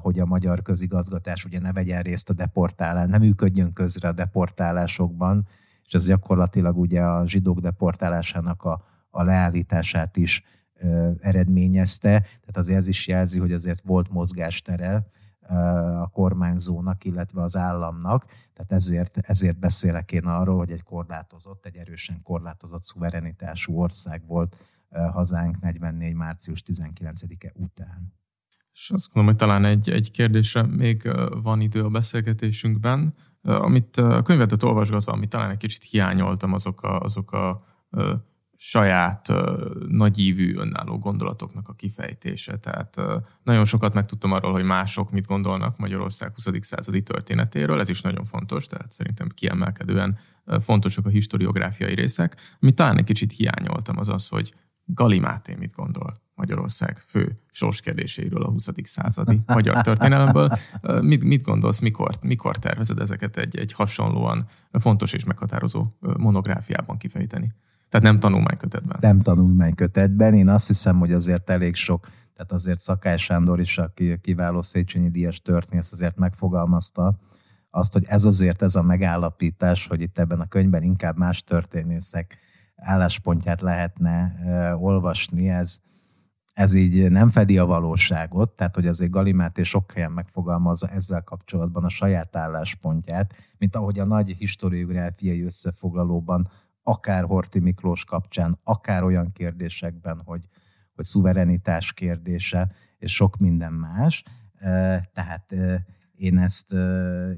hogy 0.00 0.18
a 0.18 0.26
magyar 0.26 0.62
közigazgatás 0.62 1.44
ugye 1.44 1.60
ne 1.60 1.72
vegyen 1.72 2.02
részt 2.02 2.30
a 2.30 2.32
deportálás, 2.32 3.08
nem 3.08 3.20
működjön 3.20 3.72
közre 3.72 4.08
a 4.08 4.12
deportálásokban, 4.12 5.46
és 5.86 5.94
ez 5.94 6.06
gyakorlatilag 6.06 6.78
ugye 6.78 7.02
a 7.02 7.26
zsidók 7.26 7.60
deportálásának 7.60 8.62
a, 8.62 8.82
a 9.10 9.22
leállítását 9.22 10.16
is 10.16 10.42
eredményezte. 11.20 12.20
Tehát 12.20 12.56
azért 12.56 12.78
ez 12.78 12.88
is 12.88 13.06
jelzi, 13.06 13.38
hogy 13.38 13.52
azért 13.52 13.82
volt 13.84 14.10
mozgástere 14.10 15.06
a 16.00 16.08
kormányzónak, 16.08 17.04
illetve 17.04 17.42
az 17.42 17.56
államnak. 17.56 18.24
Tehát 18.52 18.72
ezért, 18.72 19.18
ezért 19.18 19.58
beszélek 19.58 20.12
én 20.12 20.24
arról, 20.24 20.56
hogy 20.56 20.70
egy 20.70 20.82
korlátozott, 20.82 21.66
egy 21.66 21.76
erősen 21.76 22.22
korlátozott 22.22 22.82
szuverenitású 22.82 23.80
ország 23.80 24.26
volt 24.26 24.56
hazánk 25.12 25.60
44. 25.60 26.14
március 26.14 26.62
19-e 26.66 27.52
után. 27.54 28.12
És 28.72 28.90
azt 28.90 29.06
gondolom, 29.06 29.28
hogy 29.28 29.48
talán 29.48 29.64
egy, 29.64 29.90
egy 29.90 30.10
kérdésre 30.10 30.62
még 30.62 31.10
van 31.42 31.60
idő 31.60 31.84
a 31.84 31.88
beszélgetésünkben 31.88 33.14
amit 33.42 33.96
a 33.96 34.22
könyvetet 34.22 34.62
olvasgatva, 34.62 35.12
amit 35.12 35.28
talán 35.28 35.50
egy 35.50 35.56
kicsit 35.56 35.82
hiányoltam, 35.82 36.52
azok 36.52 36.82
a, 36.82 37.00
azok 37.00 37.32
a 37.32 37.60
saját 38.60 39.32
nagyívű 39.88 40.56
önálló 40.56 40.98
gondolatoknak 40.98 41.68
a 41.68 41.72
kifejtése. 41.72 42.56
Tehát 42.56 42.96
nagyon 43.42 43.64
sokat 43.64 43.94
megtudtam 43.94 44.32
arról, 44.32 44.52
hogy 44.52 44.64
mások 44.64 45.10
mit 45.10 45.26
gondolnak 45.26 45.78
Magyarország 45.78 46.32
20. 46.34 46.48
századi 46.60 47.02
történetéről, 47.02 47.80
ez 47.80 47.88
is 47.88 48.00
nagyon 48.00 48.24
fontos, 48.24 48.66
tehát 48.66 48.92
szerintem 48.92 49.28
kiemelkedően 49.28 50.18
fontosak 50.60 51.06
a 51.06 51.08
historiográfiai 51.08 51.94
részek. 51.94 52.36
Amit 52.60 52.74
talán 52.74 52.98
egy 52.98 53.04
kicsit 53.04 53.32
hiányoltam, 53.32 53.98
az 53.98 54.08
az, 54.08 54.28
hogy 54.28 54.54
Galimáté 54.84 55.54
mit 55.54 55.72
gondol 55.72 56.20
Magyarország 56.34 56.98
fő 57.06 57.34
sorskérdéseiről 57.50 58.42
a 58.42 58.48
20. 58.48 58.68
századi 58.82 59.40
magyar 59.46 59.80
történelemből. 59.80 60.58
Mit, 61.00 61.24
mit 61.24 61.42
gondolsz, 61.42 61.80
mikor, 61.80 62.14
mikor 62.20 62.56
tervezed 62.56 63.00
ezeket 63.00 63.36
egy, 63.36 63.56
egy 63.56 63.72
hasonlóan 63.72 64.48
fontos 64.72 65.12
és 65.12 65.24
meghatározó 65.24 65.86
monográfiában 66.16 66.96
kifejteni? 66.96 67.52
Tehát 67.88 68.06
nem 68.06 68.20
tanulmánykötetben. 68.20 68.98
Nem 69.00 69.20
tanulmánykötetben. 69.20 70.34
Én 70.34 70.48
azt 70.48 70.66
hiszem, 70.66 70.98
hogy 70.98 71.12
azért 71.12 71.50
elég 71.50 71.74
sok, 71.74 72.08
tehát 72.34 72.52
azért 72.52 72.80
Szakály 72.80 73.16
Sándor 73.16 73.60
is, 73.60 73.78
aki 73.78 74.18
kiváló 74.20 74.62
Széchenyi 74.62 75.08
Díjas 75.08 75.40
történész, 75.40 75.92
azért 75.92 76.16
megfogalmazta 76.16 77.18
azt, 77.70 77.92
hogy 77.92 78.04
ez 78.06 78.24
azért 78.24 78.62
ez 78.62 78.74
a 78.74 78.82
megállapítás, 78.82 79.86
hogy 79.86 80.00
itt 80.00 80.18
ebben 80.18 80.40
a 80.40 80.48
könyvben 80.48 80.82
inkább 80.82 81.16
más 81.16 81.42
történészek 81.42 82.36
álláspontját 82.76 83.60
lehetne 83.60 84.34
olvasni, 84.80 85.48
ez, 85.48 85.78
ez 86.52 86.74
így 86.74 87.10
nem 87.10 87.30
fedi 87.30 87.58
a 87.58 87.66
valóságot, 87.66 88.50
tehát 88.50 88.74
hogy 88.74 88.86
azért 88.86 89.10
Galimát 89.10 89.58
és 89.58 89.68
sok 89.68 89.92
helyen 89.92 90.12
megfogalmazza 90.12 90.88
ezzel 90.88 91.22
kapcsolatban 91.22 91.84
a 91.84 91.88
saját 91.88 92.36
álláspontját, 92.36 93.34
mint 93.58 93.76
ahogy 93.76 93.98
a 93.98 94.04
nagy 94.04 94.30
historiográfiai 94.30 95.42
összefoglalóban, 95.42 96.48
akár 96.88 97.24
Horti 97.24 97.58
Miklós 97.58 98.04
kapcsán, 98.04 98.58
akár 98.64 99.02
olyan 99.02 99.32
kérdésekben, 99.32 100.22
hogy, 100.24 100.40
hogy 100.94 101.04
szuverenitás 101.04 101.92
kérdése, 101.92 102.72
és 102.98 103.14
sok 103.14 103.36
minden 103.36 103.72
más. 103.72 104.22
Tehát 105.12 105.54
én 106.14 106.38
ezt, 106.38 106.72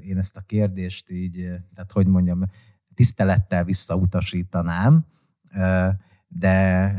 én 0.01 0.17
ezt 0.17 0.37
a 0.37 0.41
kérdést 0.41 1.09
így, 1.09 1.35
tehát 1.73 1.91
hogy 1.91 2.07
mondjam, 2.07 2.43
tisztelettel 2.93 3.63
visszautasítanám, 3.63 5.05
de, 6.27 6.93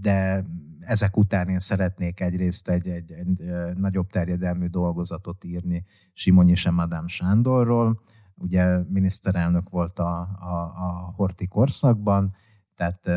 de 0.00 0.44
ezek 0.80 1.16
után 1.16 1.48
én 1.48 1.58
szeretnék 1.58 2.20
egyrészt 2.20 2.68
egy, 2.68 2.88
egy, 2.88 3.12
egy 3.12 3.42
nagyobb 3.76 4.10
terjedelmű 4.10 4.66
dolgozatot 4.66 5.44
írni 5.44 5.84
Simonyi 6.12 6.54
Semadám 6.54 7.06
Sándorról, 7.06 8.02
ugye 8.36 8.78
miniszterelnök 8.88 9.68
volt 9.68 9.98
a, 9.98 10.18
a, 10.40 10.72
a 10.76 11.12
Horti 11.16 11.46
korszakban, 11.46 12.34
tehát 12.74 13.10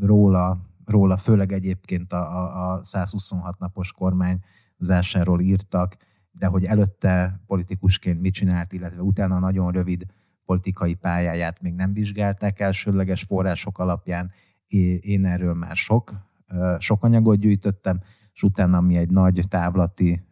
róla, 0.00 0.58
róla 0.84 1.16
főleg 1.16 1.52
egyébként 1.52 2.12
a, 2.12 2.36
a, 2.36 2.72
a 2.72 2.84
126 2.84 3.58
napos 3.58 3.92
kormányzásáról 3.92 5.40
írtak, 5.40 5.96
de 6.30 6.46
hogy 6.46 6.64
előtte 6.64 7.40
politikusként 7.46 8.20
mit 8.20 8.34
csinált, 8.34 8.72
illetve 8.72 9.02
utána 9.02 9.38
nagyon 9.38 9.72
rövid 9.72 10.06
politikai 10.44 10.94
pályáját 10.94 11.60
még 11.60 11.74
nem 11.74 11.92
vizsgálták 11.92 12.60
elsődleges 12.60 13.22
források 13.22 13.78
alapján. 13.78 14.30
Én 15.00 15.24
erről 15.24 15.54
már 15.54 15.76
sok, 15.76 16.12
sok 16.78 17.04
anyagot 17.04 17.38
gyűjtöttem, 17.38 18.00
és 18.32 18.42
utána 18.42 18.80
mi 18.80 18.96
egy 18.96 19.10
nagy 19.10 19.40
távlati, 19.48 20.24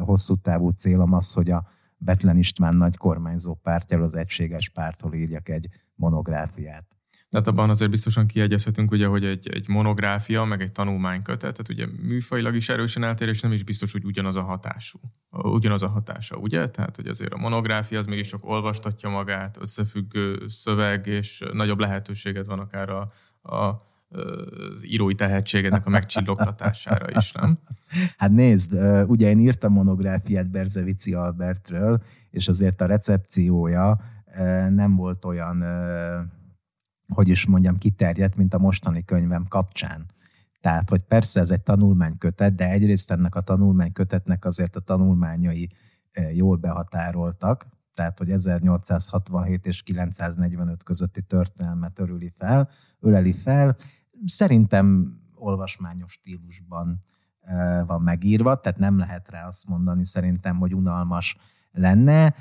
hosszú 0.00 0.36
távú 0.36 0.68
célom 0.70 1.12
az, 1.12 1.32
hogy 1.32 1.50
a 1.50 1.66
Betlen 2.06 2.36
István 2.36 2.76
nagy 2.76 2.96
kormányzó 2.96 3.54
pártjáról, 3.54 4.06
az 4.06 4.14
egységes 4.14 4.68
pártól 4.68 5.14
írjak 5.14 5.48
egy 5.48 5.68
monográfiát. 5.94 6.96
De 7.28 7.38
hát 7.38 7.46
abban 7.46 7.70
azért 7.70 7.90
biztosan 7.90 8.26
kiegyezhetünk, 8.26 8.90
ugye, 8.90 9.06
hogy 9.06 9.24
egy, 9.24 9.48
egy 9.48 9.68
monográfia, 9.68 10.44
meg 10.44 10.62
egy 10.62 10.72
tanulmánykötet, 10.72 11.38
tehát 11.38 11.68
ugye 11.68 11.86
műfajilag 12.02 12.54
is 12.54 12.68
erősen 12.68 13.04
eltér, 13.04 13.28
és 13.28 13.40
nem 13.40 13.52
is 13.52 13.62
biztos, 13.62 13.92
hogy 13.92 14.04
ugyanaz 14.04 14.36
a 14.36 14.42
hatású. 14.42 14.98
Ugyanaz 15.30 15.82
a 15.82 15.88
hatása, 15.88 16.36
ugye? 16.36 16.70
Tehát, 16.70 16.96
hogy 16.96 17.06
azért 17.06 17.32
a 17.32 17.38
monográfia 17.38 17.98
az 17.98 18.06
mégis 18.06 18.28
csak 18.28 18.44
olvastatja 18.44 19.08
magát, 19.08 19.56
összefüggő 19.60 20.48
szöveg, 20.48 21.06
és 21.06 21.42
nagyobb 21.52 21.78
lehetőséget 21.78 22.46
van 22.46 22.58
akár 22.58 22.90
a, 22.90 23.08
a 23.52 23.76
az 24.08 24.86
írói 24.86 25.14
tehetségednek 25.14 25.86
a 25.86 25.90
megcsillogtatására 25.90 27.18
is, 27.18 27.32
nem? 27.32 27.58
Hát 28.16 28.30
nézd, 28.30 28.72
ugye 29.06 29.28
én 29.28 29.38
írtam 29.38 29.72
monográfiát 29.72 30.50
Berzevici 30.50 31.14
Albertről, 31.14 32.02
és 32.30 32.48
azért 32.48 32.80
a 32.80 32.86
recepciója 32.86 34.00
nem 34.68 34.96
volt 34.96 35.24
olyan, 35.24 35.64
hogy 37.08 37.28
is 37.28 37.46
mondjam, 37.46 37.76
kiterjedt, 37.76 38.36
mint 38.36 38.54
a 38.54 38.58
mostani 38.58 39.04
könyvem 39.04 39.44
kapcsán. 39.48 40.06
Tehát, 40.60 40.88
hogy 40.90 41.00
persze 41.00 41.40
ez 41.40 41.50
egy 41.50 41.62
tanulmánykötet, 41.62 42.54
de 42.54 42.70
egyrészt 42.70 43.10
ennek 43.10 43.34
a 43.34 43.40
tanulmánykötetnek 43.40 44.44
azért 44.44 44.76
a 44.76 44.80
tanulmányai 44.80 45.70
jól 46.32 46.56
behatároltak, 46.56 47.66
tehát, 47.96 48.18
hogy 48.18 48.30
1867 48.30 49.66
és 49.66 49.82
945 49.82 50.82
közötti 50.82 51.22
történelmet 51.22 51.98
örüli 51.98 52.32
fel, 52.36 52.68
öleli 53.00 53.32
fel. 53.32 53.76
Szerintem 54.26 55.16
olvasmányos 55.34 56.12
stílusban 56.12 57.04
van 57.86 58.02
megírva, 58.02 58.60
tehát 58.60 58.78
nem 58.78 58.98
lehet 58.98 59.28
rá 59.30 59.46
azt 59.46 59.68
mondani 59.68 60.04
szerintem, 60.04 60.56
hogy 60.56 60.74
unalmas 60.74 61.36
lenne. 61.72 62.34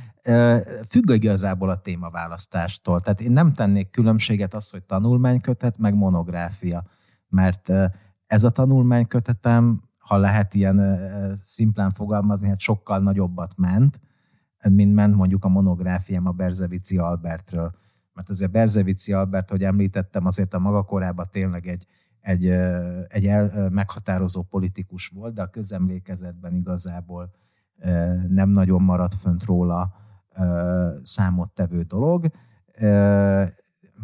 Függ 0.90 1.10
igazából 1.10 1.70
a 1.70 1.82
témaválasztástól. 1.82 3.00
Tehát 3.00 3.22
én 3.22 3.32
nem 3.32 3.54
tennék 3.54 3.90
különbséget 3.90 4.54
az, 4.54 4.70
hogy 4.70 4.84
tanulmánykötet, 4.84 5.78
meg 5.78 5.94
monográfia. 5.94 6.84
Mert 7.28 7.72
ez 8.28 8.44
a 8.44 8.50
tanulmánykötetem, 8.50 9.84
ha 9.98 10.18
lehet 10.18 10.54
ilyen 10.54 11.00
szimplán 11.44 11.92
fogalmazni, 11.92 12.48
hát 12.48 12.60
sokkal 12.60 13.00
nagyobbat 13.00 13.54
ment, 13.58 14.00
mint 14.70 14.94
ment 14.94 15.16
mondjuk 15.16 15.46
a 15.46 15.50
monográfiám 15.50 16.26
a 16.26 16.32
Berzevici 16.32 16.98
Albertről. 16.98 17.76
Mert 18.14 18.30
azért 18.30 18.52
Berzevici 18.52 19.14
Albert, 19.14 19.50
hogy 19.50 19.64
említettem, 19.64 20.26
azért 20.26 20.54
a 20.54 20.60
maga 20.60 20.84
korában 20.84 21.26
tényleg 21.32 21.68
egy, 21.68 21.86
egy, 22.20 22.46
egy 23.08 23.26
el, 23.26 23.70
meghatározó 23.70 24.44
politikus 24.44 25.08
volt, 25.08 25.34
de 25.34 25.42
a 25.42 25.50
közemlékezetben 25.50 26.56
igazából 26.56 27.32
nem 28.28 28.50
nagyon 28.50 28.82
maradt 28.82 29.14
fönt 29.14 29.44
róla 29.44 29.94
számottevő 31.04 31.82
dolog. 31.82 32.26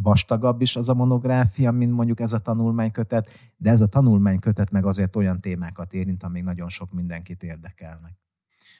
Vastagabb 0.01 0.61
is 0.61 0.75
az 0.75 0.89
a 0.89 0.93
monográfia, 0.93 1.71
mint 1.71 1.91
mondjuk 1.91 2.19
ez 2.19 2.33
a 2.33 2.39
tanulmánykötet, 2.39 3.29
de 3.57 3.69
ez 3.69 3.81
a 3.81 3.87
tanulmánykötet 3.87 4.71
meg 4.71 4.85
azért 4.85 5.15
olyan 5.15 5.41
témákat 5.41 5.93
érint, 5.93 6.23
amik 6.23 6.43
nagyon 6.43 6.69
sok 6.69 6.91
mindenkit 6.91 7.43
érdekelnek. 7.43 8.15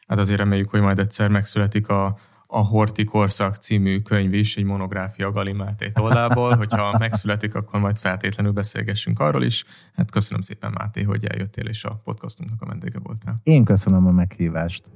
Hát 0.08 0.18
azért 0.18 0.40
reméljük, 0.40 0.70
hogy 0.70 0.82
majd 0.82 1.00
egyszer 1.00 1.30
megszületik 1.30 1.88
a, 1.88 2.18
a 2.48 2.60
Horti 2.60 3.04
Korszak 3.04 3.56
című 3.56 4.02
könyv 4.02 4.34
is, 4.34 4.58
egy 4.58 4.64
monográfia 4.64 5.32
Galimáté 5.32 5.90
tollából. 5.90 6.56
Hogyha 6.56 6.98
megszületik, 6.98 7.56
akkor 7.56 7.80
majd 7.80 7.98
feltétlenül 7.98 8.52
beszélgessünk 8.52 9.20
arról 9.20 9.44
is. 9.44 9.66
Hát 9.96 10.12
köszönöm 10.12 10.42
szépen, 10.42 10.72
Máté, 10.72 11.02
hogy 11.02 11.26
eljöttél, 11.26 11.66
és 11.66 11.84
a 11.84 12.02
podcastunknak 12.04 12.62
a 12.62 12.66
vendége 12.66 13.00
voltál. 13.04 13.40
Én 13.44 13.64
köszönöm 13.64 14.08
a 14.08 14.12
meghívást. 14.12 14.92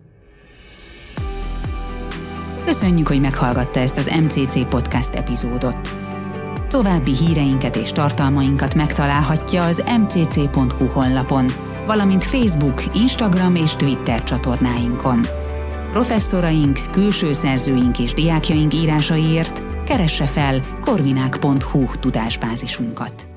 Köszönjük, 2.65 3.08
hogy 3.08 3.22
meghallgatta 3.22 3.80
ezt 3.80 3.98
az 3.98 4.12
MCC 4.22 4.70
podcast 4.70 5.13
epizódot. 5.13 5.96
További 6.68 7.15
híreinket 7.15 7.76
és 7.76 7.91
tartalmainkat 7.91 8.76
megtalálhatja 8.76 9.65
az 9.65 9.84
mcc.hu 10.00 10.86
honlapon, 10.86 11.46
valamint 11.86 12.24
Facebook, 12.24 12.95
Instagram 12.95 13.56
és 13.56 13.76
Twitter 13.76 14.24
csatornáinkon. 14.24 15.19
Professzoraink, 15.91 16.80
külső 16.91 17.34
szerzőink 17.34 18.00
és 18.00 18.13
diákjaink 18.13 18.74
írásaiért 18.74 19.84
keresse 19.84 20.26
fel 20.26 20.62
korvinák.hu 20.82 21.86
tudásbázisunkat. 22.00 23.35